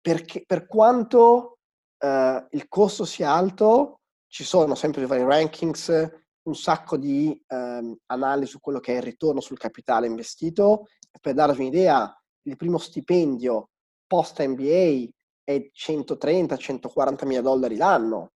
[0.00, 1.58] perché, per quanto
[1.98, 7.96] uh, il costo sia alto, ci sono sempre i vari rankings un sacco di ehm,
[8.06, 10.86] analisi su quello che è il ritorno sul capitale investito.
[11.20, 13.70] Per darvi un'idea, il primo stipendio
[14.06, 15.08] post MBA
[15.44, 18.32] è 130-140 mila dollari l'anno,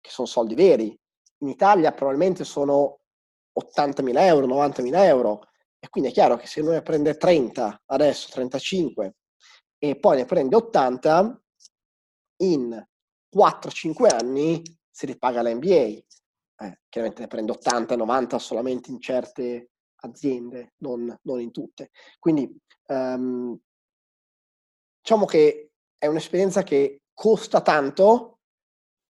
[0.00, 0.98] che sono soldi veri.
[1.42, 3.00] In Italia probabilmente sono
[3.52, 5.48] 80 mila euro, 90 mila euro.
[5.78, 9.16] E quindi è chiaro che se uno ne prende 30, adesso 35,
[9.78, 11.42] e poi ne prende 80,
[12.42, 12.86] in
[13.34, 16.02] 4-5 anni si ripaga l'MBA
[16.62, 21.90] eh, chiaramente ne prendo 80, 90 solamente in certe aziende, non, non in tutte.
[22.18, 22.56] Quindi
[22.88, 23.58] um,
[25.00, 28.38] diciamo che è un'esperienza che costa tanto,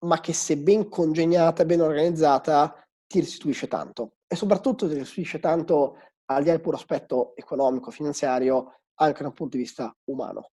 [0.03, 2.75] ma che se ben congegnata, ben organizzata,
[3.07, 4.17] ti restituisce tanto.
[4.27, 5.97] E soprattutto ti restituisce tanto
[6.27, 10.51] al di là del puro aspetto economico, finanziario, anche da un punto di vista umano.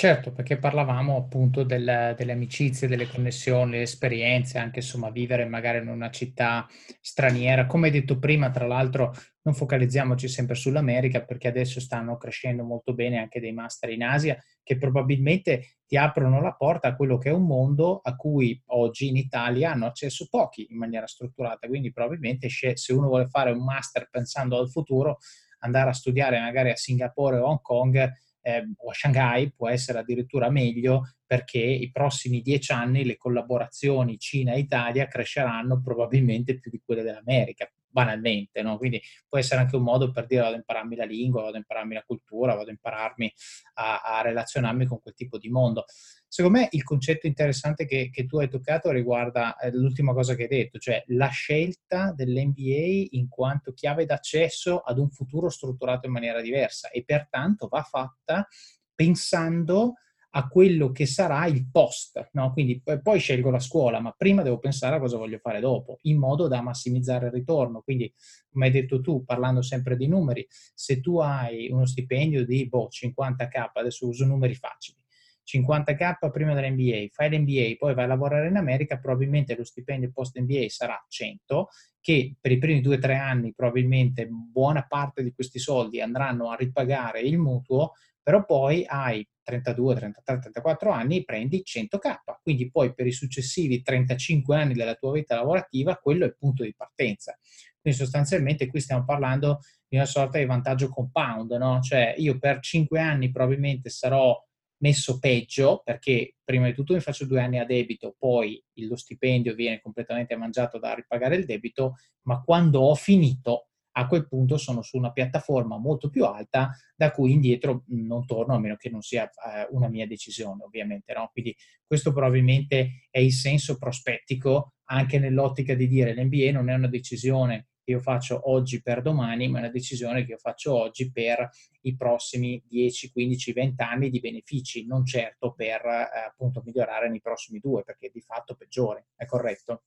[0.00, 5.76] Certo, perché parlavamo appunto del, delle amicizie, delle connessioni, le esperienze, anche insomma vivere magari
[5.76, 6.66] in una città
[7.02, 7.66] straniera.
[7.66, 12.94] Come hai detto prima, tra l'altro, non focalizziamoci sempre sull'America perché adesso stanno crescendo molto
[12.94, 17.28] bene anche dei master in Asia che probabilmente ti aprono la porta a quello che
[17.28, 21.68] è un mondo a cui oggi in Italia hanno accesso pochi in maniera strutturata.
[21.68, 25.18] Quindi probabilmente se uno vuole fare un master pensando al futuro,
[25.58, 28.10] andare a studiare magari a Singapore o Hong Kong
[28.42, 34.18] eh, o a Shanghai può essere addirittura meglio perché i prossimi dieci anni le collaborazioni
[34.18, 38.78] Cina-Italia cresceranno probabilmente più di quelle dell'America, banalmente, no?
[38.78, 41.58] Quindi può essere anche un modo per dire vado a impararmi la lingua, vado a
[41.58, 43.32] impararmi la cultura, vado a impararmi
[43.74, 45.84] a, a relazionarmi con quel tipo di mondo.
[46.26, 50.42] Secondo me il concetto interessante che, che tu hai toccato riguarda eh, l'ultima cosa che
[50.42, 56.12] hai detto, cioè la scelta dell'NBA in quanto chiave d'accesso ad un futuro strutturato in
[56.12, 58.46] maniera diversa e pertanto va fatta
[58.94, 59.94] pensando
[60.30, 62.52] a quello che sarà il post, no?
[62.52, 66.18] Quindi poi scelgo la scuola, ma prima devo pensare a cosa voglio fare dopo, in
[66.18, 67.80] modo da massimizzare il ritorno.
[67.82, 68.12] Quindi,
[68.48, 72.88] come hai detto tu, parlando sempre di numeri, se tu hai uno stipendio di boh,
[72.90, 74.98] 50k, adesso uso numeri facili,
[75.44, 80.38] 50k prima dell'NBA, fai l'NBA, poi vai a lavorare in America, probabilmente lo stipendio post
[80.38, 81.68] NBA sarà 100,
[82.00, 87.20] che per i primi 2-3 anni probabilmente buona parte di questi soldi andranno a ripagare
[87.20, 93.12] il mutuo, però poi hai 32, 33, 34 anni prendi 100k, quindi poi per i
[93.12, 97.36] successivi 35 anni della tua vita lavorativa quello è il punto di partenza.
[97.80, 101.80] Quindi sostanzialmente qui stiamo parlando di una sorta di vantaggio compound, no?
[101.80, 104.36] Cioè io per 5 anni probabilmente sarò
[104.82, 109.54] messo peggio perché prima di tutto mi faccio due anni a debito, poi lo stipendio
[109.54, 114.82] viene completamente mangiato da ripagare il debito, ma quando ho finito a quel punto sono
[114.82, 119.02] su una piattaforma molto più alta da cui indietro non torno a meno che non
[119.02, 121.28] sia eh, una mia decisione ovviamente no?
[121.32, 126.88] quindi questo probabilmente è il senso prospettico anche nell'ottica di dire l'NBA non è una
[126.88, 131.10] decisione che io faccio oggi per domani, ma è una decisione che io faccio oggi
[131.10, 131.50] per
[131.82, 137.20] i prossimi 10, 15, 20 anni di benefici, non certo per eh, appunto migliorare nei
[137.20, 139.84] prossimi due, perché di fatto peggiore, è corretto?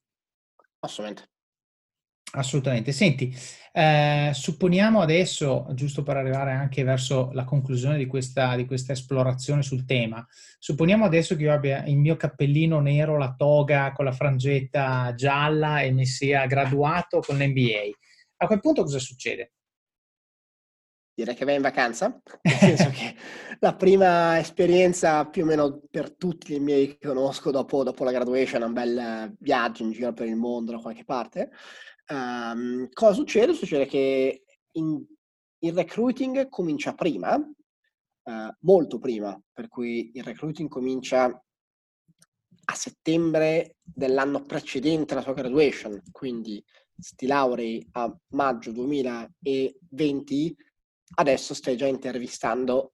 [0.79, 1.29] Assolutamente.
[2.35, 2.91] Assolutamente.
[2.91, 3.35] Senti,
[3.71, 9.61] eh, supponiamo adesso, giusto per arrivare anche verso la conclusione di questa, di questa, esplorazione
[9.61, 10.25] sul tema,
[10.57, 15.81] supponiamo adesso che io abbia il mio cappellino nero, la toga con la frangetta gialla
[15.81, 17.91] e mi sia graduato con l'NBA.
[18.37, 19.51] A quel punto cosa succede?
[21.15, 23.15] Direi che vai in vacanza, nel senso che
[23.59, 28.11] la prima esperienza più o meno per tutti i miei che conosco dopo, dopo la
[28.11, 31.51] graduation è un bel viaggio in giro per il mondo da qualche parte.
[32.09, 33.53] Um, cosa succede?
[33.53, 35.03] Succede che in,
[35.59, 41.25] il recruiting comincia prima, uh, molto prima, per cui il recruiting comincia
[42.65, 46.63] a settembre dell'anno precedente alla sua graduation, quindi
[47.15, 50.55] ti laurei a maggio 2020,
[51.15, 52.93] adesso stai già intervistando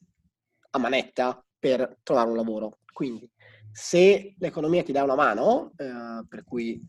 [0.72, 2.80] a manetta per trovare un lavoro.
[2.92, 3.30] Quindi
[3.72, 6.82] se l'economia ti dà una mano, eh, per cui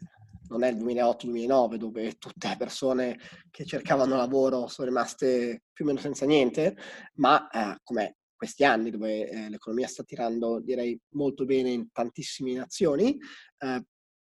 [0.51, 3.19] non è il 2008-2009 dove tutte le persone
[3.51, 6.77] che cercavano lavoro sono rimaste più o meno senza niente,
[7.15, 12.55] ma eh, come questi anni dove eh, l'economia sta tirando direi molto bene in tantissime
[12.55, 13.17] nazioni,
[13.59, 13.85] eh,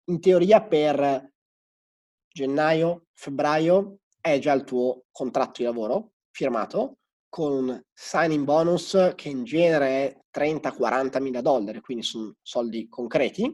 [0.04, 1.32] in teoria per
[2.28, 6.98] gennaio, febbraio è già il tuo contratto di lavoro firmato
[7.28, 13.48] con un signing bonus che in genere è 30-40 mila dollari, quindi sono soldi concreti,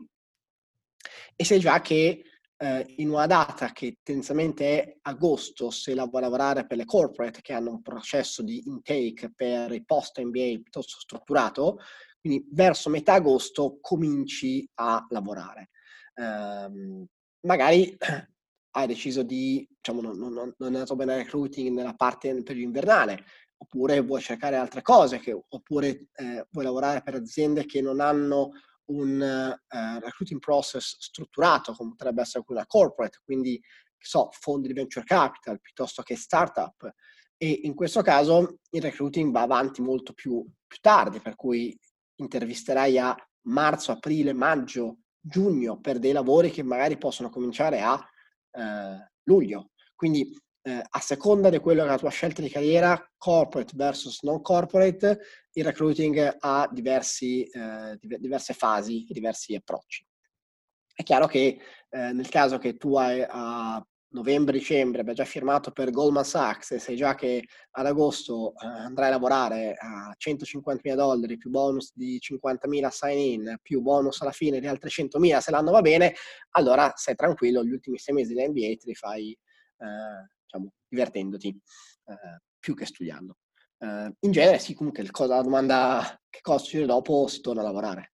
[1.36, 2.22] e sai già che
[2.58, 7.40] eh, in una data che tendenzialmente è agosto, se la vuoi lavorare per le corporate
[7.42, 11.78] che hanno un processo di intake per i post MBA piuttosto strutturato,
[12.20, 15.70] quindi verso metà agosto cominci a lavorare.
[16.14, 17.06] Eh,
[17.46, 17.96] magari
[18.76, 22.42] hai deciso di, diciamo, non, non, non è andato bene il recruiting nella parte del
[22.42, 23.24] periodo invernale,
[23.58, 28.50] oppure vuoi cercare altre cose, che, oppure eh, vuoi lavorare per aziende che non hanno
[28.86, 33.60] un uh, recruiting process strutturato, come potrebbe essere quella corporate, quindi
[33.98, 36.90] so, fondi di venture capital piuttosto che startup.
[37.36, 41.78] E in questo caso il recruiting va avanti molto più, più tardi, per cui
[42.16, 48.02] intervisterai a marzo, aprile, maggio, giugno per dei lavori che magari possono cominciare a
[48.52, 49.72] eh, luglio.
[49.94, 54.22] Quindi eh, a seconda di quello che è la tua scelta di carriera, corporate versus
[54.22, 55.20] non corporate,
[55.56, 60.06] il recruiting ha diversi, eh, diverse fasi diversi approcci.
[60.94, 65.90] È chiaro che eh, nel caso che tu hai a novembre-dicembre abbia già firmato per
[65.90, 71.36] Goldman Sachs e sai già che ad agosto eh, andrai a lavorare a 150.000 dollari
[71.38, 75.80] più bonus di 50.000 sign-in più bonus alla fine di altri 100.000 se l'anno va
[75.80, 76.14] bene,
[76.50, 81.48] allora sei tranquillo, gli ultimi sei mesi di NBA te li fai eh, diciamo, divertendoti
[81.48, 83.36] eh, più che studiando.
[83.78, 88.12] Eh, in genere sì, comunque la domanda che cosa succede dopo si torna a lavorare.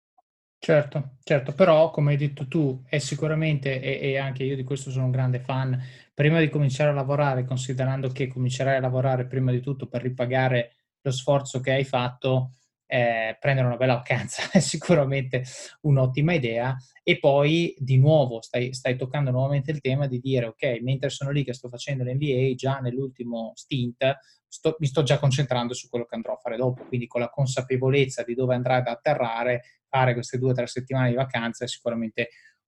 [0.59, 4.93] Certo, certo, però come hai detto tu, è sicuramente, e, e, anche io di questo
[4.93, 5.77] sono un grande fan,
[6.15, 10.75] prima di cominciare a lavorare, considerando che comincerai a lavorare prima di tutto per ripagare
[11.01, 12.53] lo sforzo che hai fatto,
[12.93, 15.45] eh, prendere una bella vacanza è sicuramente
[15.83, 16.77] un'ottima idea.
[17.03, 21.31] E poi di nuovo stai, stai, toccando nuovamente il tema di dire ok, mentre sono
[21.31, 26.05] lì che sto facendo l'NBA, già nell'ultimo stint sto, mi sto già concentrando su quello
[26.05, 30.13] che andrò a fare dopo, quindi con la consapevolezza di dove andrai ad atterrare, fare
[30.13, 32.29] queste due o tre settimane di vacanza è sicuramente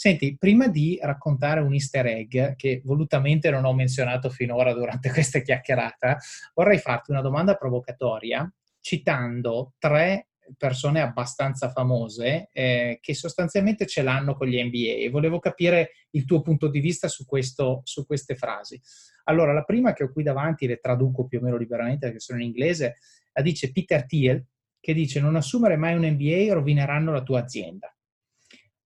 [0.00, 5.40] Senti, prima di raccontare un easter egg che volutamente non ho menzionato finora durante questa
[5.40, 6.16] chiacchierata,
[6.54, 14.36] vorrei farti una domanda provocatoria citando tre persone abbastanza famose eh, che sostanzialmente ce l'hanno
[14.36, 18.36] con gli NBA e volevo capire il tuo punto di vista su, questo, su queste
[18.36, 18.80] frasi.
[19.24, 22.38] Allora, la prima che ho qui davanti, le traduco più o meno liberamente perché sono
[22.38, 22.96] in inglese,
[23.34, 24.42] la dice Peter Thiel,
[24.80, 27.94] che dice non assumere mai un NBA rovineranno la tua azienda.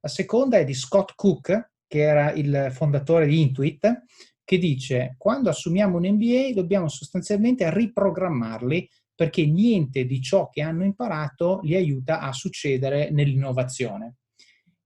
[0.05, 4.03] La seconda è di Scott Cook, che era il fondatore di Intuit,
[4.45, 10.85] che dice quando assumiamo un MBA dobbiamo sostanzialmente riprogrammarli perché niente di ciò che hanno
[10.85, 14.17] imparato li aiuta a succedere nell'innovazione.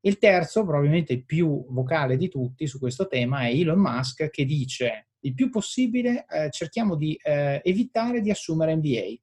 [0.02, 4.44] Il terzo, probabilmente il più vocale di tutti su questo tema, è Elon Musk che
[4.44, 9.16] dice il più possibile eh, cerchiamo di eh, evitare di assumere MBA.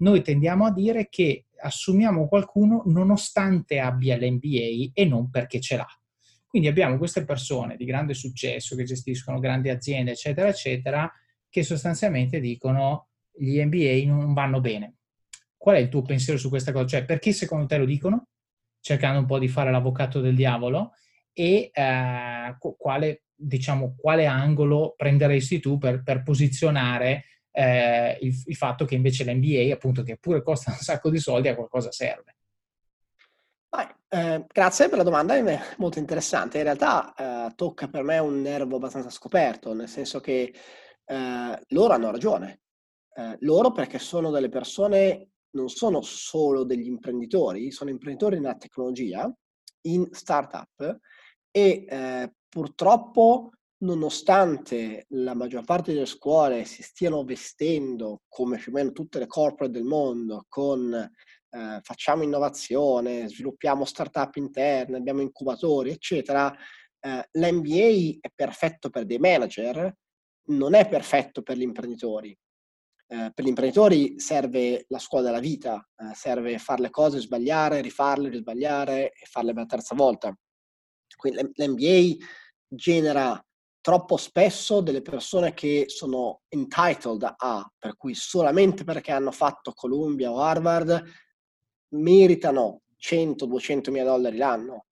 [0.00, 6.00] Noi tendiamo a dire che assumiamo qualcuno nonostante abbia l'MBA e non perché ce l'ha.
[6.46, 11.10] Quindi abbiamo queste persone di grande successo che gestiscono grandi aziende, eccetera, eccetera,
[11.48, 14.96] che sostanzialmente dicono gli MBA non vanno bene.
[15.56, 16.86] Qual è il tuo pensiero su questa cosa?
[16.86, 18.28] Cioè, perché secondo te lo dicono?
[18.80, 20.92] Cercando un po' di fare l'avvocato del diavolo
[21.32, 28.84] e eh, quale, diciamo, quale angolo prenderesti tu per, per posizionare eh, il, il, fatto
[28.84, 32.34] che invece l'NBA, appunto, che pure costa un sacco di soldi, a qualcosa serve.
[34.12, 36.58] Eh, grazie per la domanda, è molto interessante.
[36.58, 40.52] In realtà eh, tocca per me un nervo abbastanza scoperto, nel senso che
[41.04, 42.62] eh, loro hanno ragione.
[43.14, 49.32] Eh, loro perché sono delle persone, non sono solo degli imprenditori, sono imprenditori nella tecnologia,
[49.82, 50.98] in startup
[51.52, 58.74] e eh, purtroppo nonostante la maggior parte delle scuole si stiano vestendo come più o
[58.74, 65.90] meno tutte le corporate del mondo con eh, facciamo innovazione, sviluppiamo startup interne, abbiamo incubatori,
[65.90, 66.54] eccetera,
[67.00, 69.92] eh, l'MBA è perfetto per dei manager,
[70.50, 72.36] non è perfetto per gli imprenditori.
[73.12, 77.80] Eh, per gli imprenditori serve la scuola della vita, eh, serve fare le cose, sbagliare,
[77.80, 80.32] rifarle, risbagliare e farle per la terza volta.
[81.16, 82.24] Quindi l'MBA
[82.68, 83.44] genera
[83.80, 90.30] troppo spesso delle persone che sono entitled a, per cui solamente perché hanno fatto Columbia
[90.30, 91.02] o Harvard
[91.94, 94.86] meritano 100-200 mila dollari l'anno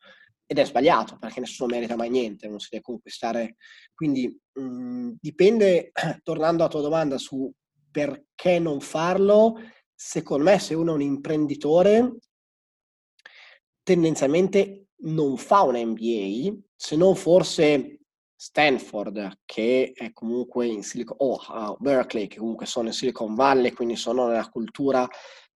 [0.47, 3.57] ed è sbagliato perché nessuno merita mai niente, non si deve conquistare.
[3.95, 7.53] Quindi mh, mhmm, dipende, tornando alla tua domanda su
[7.91, 9.57] perché non farlo,
[9.95, 12.17] secondo me se uno è un imprenditore
[13.83, 18.01] tendenzialmente non fa un MBA, se non forse
[18.41, 23.73] Stanford, che è comunque in Silicon o oh, Berkeley, che comunque sono in Silicon Valley,
[23.73, 25.09] quindi sono nella cultura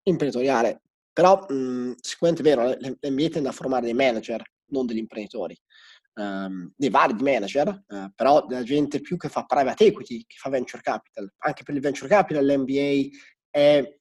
[0.04, 0.84] imprenditoriale.
[1.12, 5.60] Però mh, mhmm, sicuramente è vero, l'MBA tende a formare dei manager, non degli imprenditori,
[6.14, 10.50] um, dei vari manager, uh, però della gente più che fa private equity, che fa
[10.50, 11.34] venture capital.
[11.40, 13.10] Anche per il venture capital l'MBA
[13.50, 14.00] è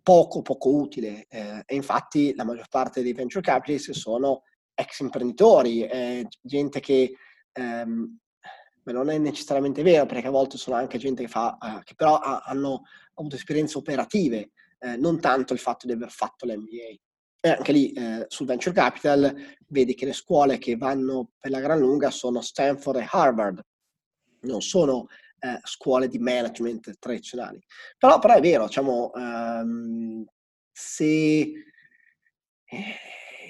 [0.00, 4.42] poco poco utile eh, e infatti la maggior parte dei venture capitalist sono
[4.74, 7.14] ex imprenditori, eh, gente che
[7.52, 8.18] ehm,
[8.84, 12.16] non è necessariamente vero perché a volte sono anche gente che, fa, uh, che però
[12.16, 12.82] ha, hanno
[13.14, 16.98] avuto esperienze operative, eh, non tanto il fatto di aver fatto l'MBA.
[17.44, 21.60] E anche lì eh, sul venture capital vedi che le scuole che vanno per la
[21.60, 23.60] gran lunga sono Stanford e Harvard,
[24.42, 25.06] non sono
[25.38, 27.60] eh, scuole di management tradizionali.
[27.98, 30.24] Però, però è vero, diciamo, um,
[30.70, 31.52] se
[32.64, 32.96] eh,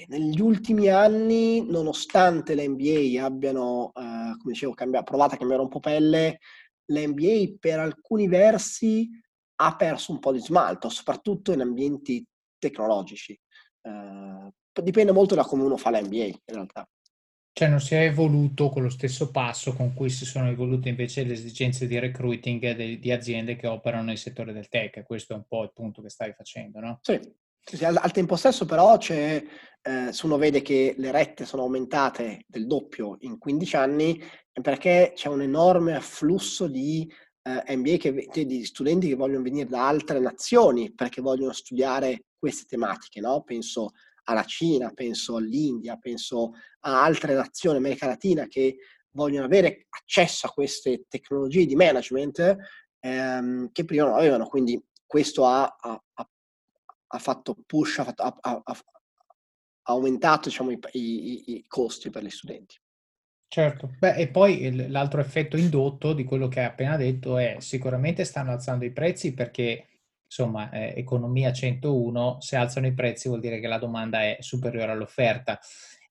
[0.08, 5.68] negli ultimi anni, nonostante le NBA abbiano, uh, come dicevo, cambiato, provato a cambiare un
[5.68, 6.38] po' pelle,
[6.86, 9.08] l'NBA per alcuni versi
[9.56, 12.24] ha perso un po' di smalto, soprattutto in ambienti
[12.58, 13.38] tecnologici.
[13.82, 14.50] Uh,
[14.82, 16.88] dipende molto da come uno fa l'NBA in realtà.
[17.54, 21.22] Cioè non si è evoluto con lo stesso passo con cui si sono evolute invece
[21.24, 25.02] le esigenze di recruiting di, di aziende che operano nel settore del tech.
[25.02, 26.98] Questo è un po' il punto che stai facendo, no?
[27.02, 27.20] Sì
[27.82, 29.42] al, tempo stesso però c'è,
[29.82, 34.60] eh, se uno vede che le rette sono aumentate del doppio in 15 anni, è
[34.60, 37.10] perché c'è un enorme afflusso di
[37.42, 42.64] eh, MBA, che, di studenti che vogliono venire da altre nazioni perché vogliono studiare queste
[42.66, 43.42] tematiche, no?
[43.42, 43.90] Penso
[44.24, 48.76] alla Cina, penso all'India, penso a altre nazioni, America Latina, che
[49.12, 52.56] vogliono avere accesso a queste tecnologie di management
[53.00, 54.46] ehm, che prima non avevano.
[54.46, 56.30] Quindi questo ha, ha, ha
[57.18, 58.82] fatto push, ha, fatto, ha
[59.84, 62.76] aumentato diciamo, i, i, i, costi per gli studenti.
[63.48, 68.24] Certo, Beh, e poi l'altro effetto indotto di quello che hai appena detto è sicuramente
[68.24, 69.88] stanno alzando i prezzi perché
[70.24, 74.90] insomma, eh, economia 101, se alzano i prezzi vuol dire che la domanda è superiore
[74.90, 75.60] all'offerta.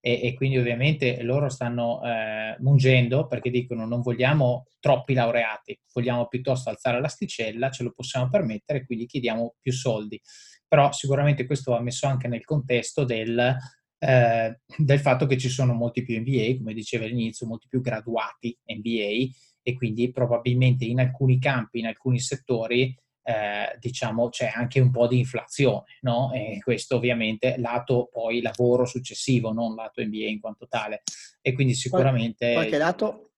[0.04, 6.28] E, e quindi ovviamente loro stanno eh, mungendo perché dicono non vogliamo troppi laureati, vogliamo
[6.28, 10.20] piuttosto alzare l'asticella, ce lo possiamo permettere, quindi chiediamo più soldi.
[10.68, 13.56] Però sicuramente questo va messo anche nel contesto del,
[14.00, 18.58] eh, del fatto che ci sono molti più MBA, come diceva all'inizio, molti più graduati
[18.66, 19.30] MBA
[19.64, 25.08] e quindi probabilmente in alcuni campi, in alcuni settori eh, diciamo c'è anche un po'
[25.08, 26.32] di inflazione, no?
[26.34, 31.04] E questo ovviamente lato poi lavoro successivo, non lato MBA in quanto tale.
[31.42, 32.54] E quindi sicuramente...
[32.54, 33.32] Qualche dato,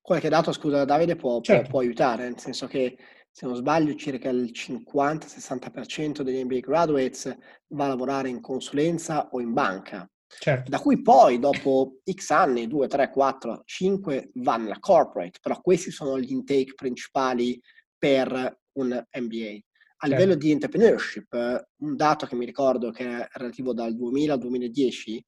[0.00, 1.62] qualche dato scusa Davide, può, certo.
[1.62, 2.96] può, può aiutare, nel senso che
[3.30, 7.36] se non sbaglio circa il 50-60% degli MBA graduates
[7.68, 10.10] va a lavorare in consulenza o in banca.
[10.26, 10.68] Certo.
[10.68, 15.90] Da cui poi dopo X anni, 2, 3, 4, 5, va nella corporate, però questi
[15.90, 17.60] sono gli intake principali
[17.96, 19.58] per un MBA.
[20.00, 20.22] A certo.
[20.22, 25.24] livello di entrepreneurship, un dato che mi ricordo che è relativo dal 2000 al 2010,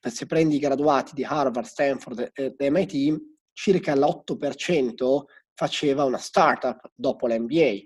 [0.00, 3.22] se prendi i graduati di Harvard, Stanford e MIT,
[3.52, 5.22] circa l'8%
[5.54, 7.82] faceva una startup dopo l'MBA.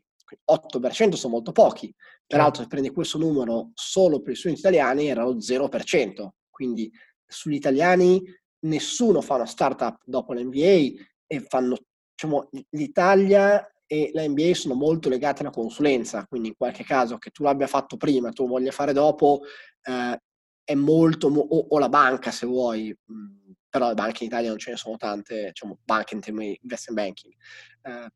[0.51, 1.95] 8% sono molto pochi.
[2.27, 6.29] Peraltro, se prendi questo numero solo per gli studenti italiani, era lo 0%.
[6.49, 6.91] Quindi
[7.27, 8.23] sugli italiani
[8.61, 11.77] nessuno fa una startup dopo l'MBA e fanno,
[12.15, 17.31] diciamo, l'Italia e la NBA sono molto legate alla consulenza, quindi in qualche caso che
[17.31, 19.41] tu l'abbia fatto prima, tu voglia fare dopo,
[19.83, 20.19] eh,
[20.65, 24.49] è molto, o, o, la banca se vuoi, mh, mm, però le banche in Italia
[24.49, 27.35] non ce ne sono tante, diciamo banche in termini di investment banking.
[27.83, 28.09] Eh,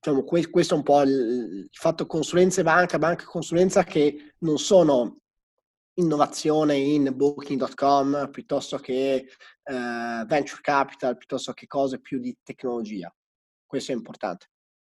[0.00, 3.84] diciamo, que- questo è un po' il, il fatto consulenza e banca, banca e consulenza
[3.84, 5.18] che non sono
[5.94, 9.26] innovazione in booking.com piuttosto che
[9.62, 13.12] eh, venture capital, piuttosto che cose più di tecnologia.
[13.66, 14.46] Questo è importante.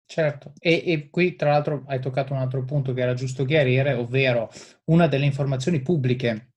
[0.06, 3.94] Certo, e, e, qui tra l'altro hai toccato un altro punto che era giusto chiarire,
[3.94, 4.50] ovvero
[4.84, 6.50] una delle informazioni pubbliche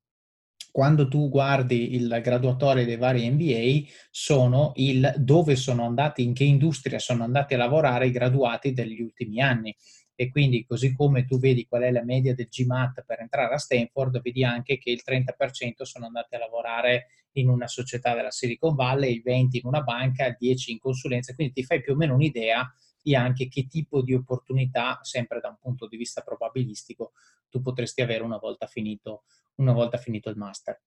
[0.78, 6.44] quando tu guardi il graduatorio dei vari MBA, sono il dove sono andati, in che
[6.44, 9.76] industria sono andati a lavorare i graduati degli ultimi anni.
[10.14, 13.58] E quindi, così come tu vedi qual è la media del GMAT per entrare a
[13.58, 17.08] Stanford, vedi anche che il 30% sono andati a lavorare
[17.38, 21.34] in una società della Silicon Valley, il 20% in una banca, il 10% in consulenza.
[21.34, 22.72] Quindi ti fai più o meno un'idea
[23.02, 27.14] di anche che tipo di opportunità, sempre da un punto di vista probabilistico,
[27.50, 29.24] tu potresti avere una volta finito
[29.58, 30.82] una volta finito il master.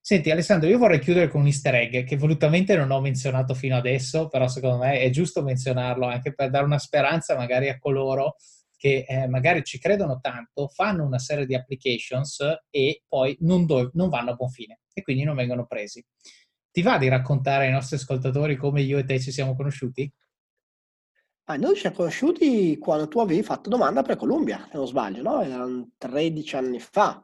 [0.00, 3.76] Senti Alessandro, io vorrei chiudere con un easter egg che volutamente non ho menzionato fino
[3.76, 8.36] adesso, però secondo me è giusto menzionarlo anche per dare una speranza magari a coloro
[8.76, 13.92] che eh, magari ci credono tanto, fanno una serie di applications e poi non, do-
[13.94, 16.04] non vanno a buon fine e quindi non vengono presi.
[16.72, 20.12] Ti va di raccontare ai nostri ascoltatori come io e te ci siamo conosciuti?
[21.46, 25.22] Ah, noi ci siamo conosciuti quando tu avevi fatto domanda per Columbia, se non sbaglio,
[25.22, 25.42] no?
[25.42, 27.22] Erano 13 anni fa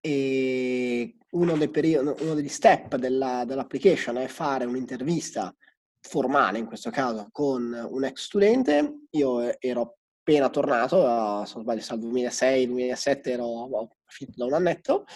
[0.00, 5.52] e uno, dei periodi, uno degli step della, dell'application è fare un'intervista
[6.00, 9.00] formale, in questo caso, con un ex studente.
[9.10, 15.06] Io ero appena tornato, se non sbaglio, dal 2006-2007 ero finito da un annetto,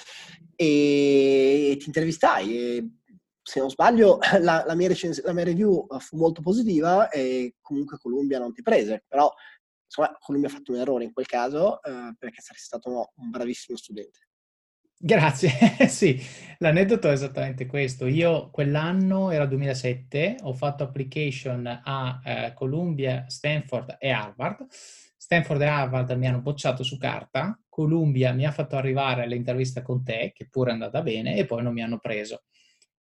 [0.56, 2.56] e ti intervistai.
[2.56, 2.90] E,
[3.51, 7.98] se non sbaglio, la, la, mia recens- la, mia review fu molto positiva e comunque
[7.98, 9.28] Columbia non ti prese, però
[9.85, 13.77] insomma Columbia ha fatto un errore in quel caso eh, perché saresti stato un bravissimo
[13.77, 14.28] studente.
[14.97, 15.51] Grazie,
[15.89, 16.20] sì,
[16.59, 18.06] l'aneddoto è esattamente questo.
[18.06, 24.64] Io quell'anno, era 2007, ho fatto application a eh, Columbia, Stanford e Harvard.
[24.70, 30.05] Stanford e Harvard mi hanno bocciato su carta, Columbia mi ha fatto arrivare all'intervista con
[30.05, 32.44] te, che pure è andata bene, e poi non mi hanno preso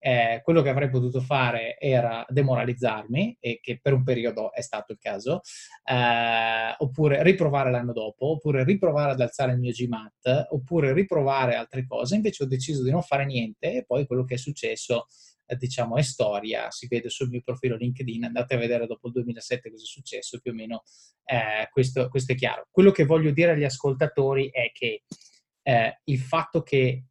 [0.00, 4.92] eh, quello che avrei potuto fare era demoralizzarmi, e che per un periodo è stato
[4.92, 5.42] il caso,
[5.84, 11.86] eh, oppure riprovare l'anno dopo, oppure riprovare ad alzare il mio GMAT, oppure riprovare altre
[11.86, 12.16] cose.
[12.16, 15.06] Invece ho deciso di non fare niente e poi quello che è successo
[15.46, 19.12] eh, diciamo è storia, si vede sul mio profilo LinkedIn, andate a vedere dopo il
[19.14, 20.82] 2007 cosa è successo, più o meno
[21.24, 22.68] eh, questo, questo, è chiaro.
[22.70, 25.02] Quello che voglio dire agli ascoltatori è che
[25.62, 27.04] eh, il fatto che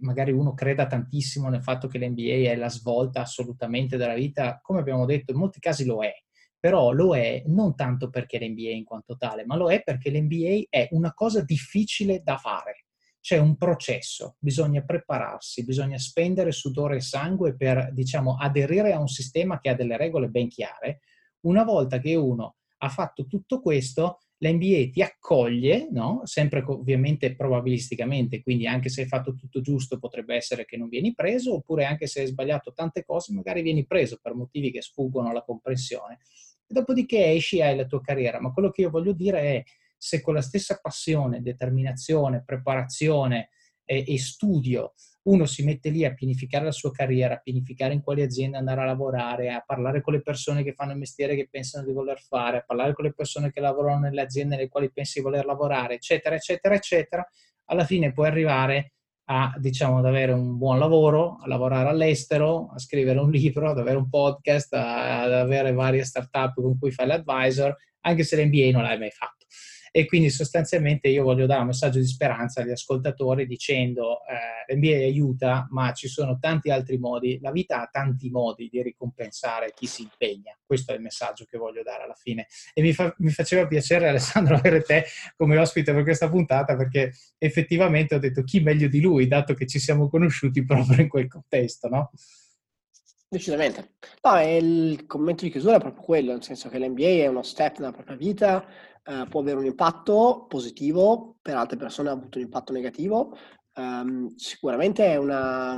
[0.00, 4.80] magari uno creda tantissimo nel fatto che l'NBA è la svolta assolutamente della vita, come
[4.80, 6.12] abbiamo detto, in molti casi lo è,
[6.58, 10.66] però lo è non tanto perché l'NBA in quanto tale, ma lo è perché l'NBA
[10.68, 12.86] è una cosa difficile da fare.
[13.20, 19.08] C'è un processo, bisogna prepararsi, bisogna spendere sudore e sangue per, diciamo, aderire a un
[19.08, 21.00] sistema che ha delle regole ben chiare.
[21.40, 26.20] Una volta che uno ha fatto tutto questo, l'NBA ti accoglie, no?
[26.24, 31.14] sempre ovviamente probabilisticamente, quindi anche se hai fatto tutto giusto potrebbe essere che non vieni
[31.14, 35.30] preso, oppure anche se hai sbagliato tante cose magari vieni preso per motivi che sfuggono
[35.30, 36.18] alla comprensione.
[36.66, 39.64] E dopodiché esci e hai la tua carriera, ma quello che io voglio dire è
[39.96, 43.48] se con la stessa passione, determinazione, preparazione
[43.84, 44.92] e, e studio
[45.26, 48.82] uno si mette lì a pianificare la sua carriera, a pianificare in quali aziende andare
[48.82, 52.20] a lavorare, a parlare con le persone che fanno il mestiere che pensano di voler
[52.20, 55.44] fare, a parlare con le persone che lavorano nelle aziende nelle quali pensi di voler
[55.44, 57.28] lavorare, eccetera, eccetera, eccetera,
[57.64, 58.92] alla fine puoi arrivare
[59.28, 63.78] a, diciamo, ad avere un buon lavoro, a lavorare all'estero, a scrivere un libro, ad
[63.78, 68.82] avere un podcast, ad avere varie startup con cui fai l'advisor, anche se l'MBA non
[68.82, 69.46] l'hai mai fatto
[69.96, 74.96] e quindi sostanzialmente io voglio dare un messaggio di speranza agli ascoltatori dicendo eh, l'NBA
[74.96, 79.86] aiuta, ma ci sono tanti altri modi, la vita ha tanti modi di ricompensare chi
[79.86, 83.30] si impegna, questo è il messaggio che voglio dare alla fine e mi, fa, mi
[83.30, 88.60] faceva piacere Alessandro avere te come ospite per questa puntata perché effettivamente ho detto chi
[88.60, 92.10] meglio di lui, dato che ci siamo conosciuti proprio in quel contesto, no?
[93.28, 93.94] Decisamente.
[94.22, 97.78] No, il commento di chiusura è proprio quello, nel senso che l'NBA è uno step
[97.78, 98.64] nella propria vita,
[99.06, 103.36] eh, può avere un impatto positivo, per altre persone ha avuto un impatto negativo.
[103.74, 105.74] Um, sicuramente è, una,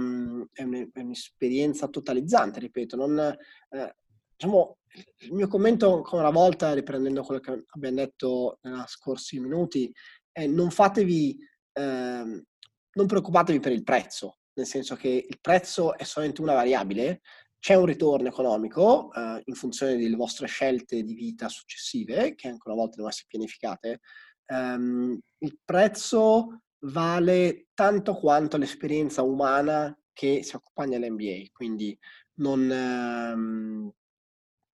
[0.53, 2.97] è, un, è, un'esperienza totalizzante, ripeto.
[2.97, 3.97] Non, eh,
[4.37, 4.79] diciamo,
[5.19, 9.93] il mio commento ancora una volta, riprendendo quello che abbiamo detto nei scorsi minuti,
[10.33, 11.39] è non fatevi,
[11.73, 12.45] eh,
[12.93, 17.21] non preoccupatevi per il prezzo, nel senso che il prezzo è solamente una variabile,
[17.60, 22.62] c'è un ritorno economico eh, in funzione delle vostre scelte di vita successive, che anche
[22.66, 24.01] una volta devono essere pianificate.
[24.47, 31.98] Um, il prezzo vale tanto quanto l'esperienza umana che si accompagna all'MBA, quindi
[32.35, 33.93] non, um,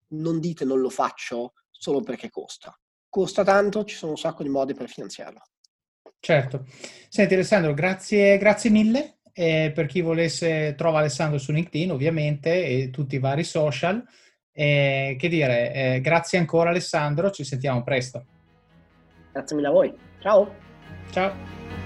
[0.08, 2.78] non dite non lo faccio solo perché costa.
[3.08, 5.40] Costa tanto, ci sono un sacco di modi per finanziarlo.
[6.18, 6.64] Certo.
[7.08, 12.90] Senti Alessandro, grazie, grazie mille e per chi volesse trova Alessandro su LinkedIn ovviamente e
[12.90, 14.02] tutti i vari social.
[14.52, 18.24] E, che dire, eh, grazie ancora Alessandro, ci sentiamo presto.
[19.32, 19.92] Grazie mille a voi.
[20.20, 20.54] Ciao.
[21.10, 21.83] Ciao.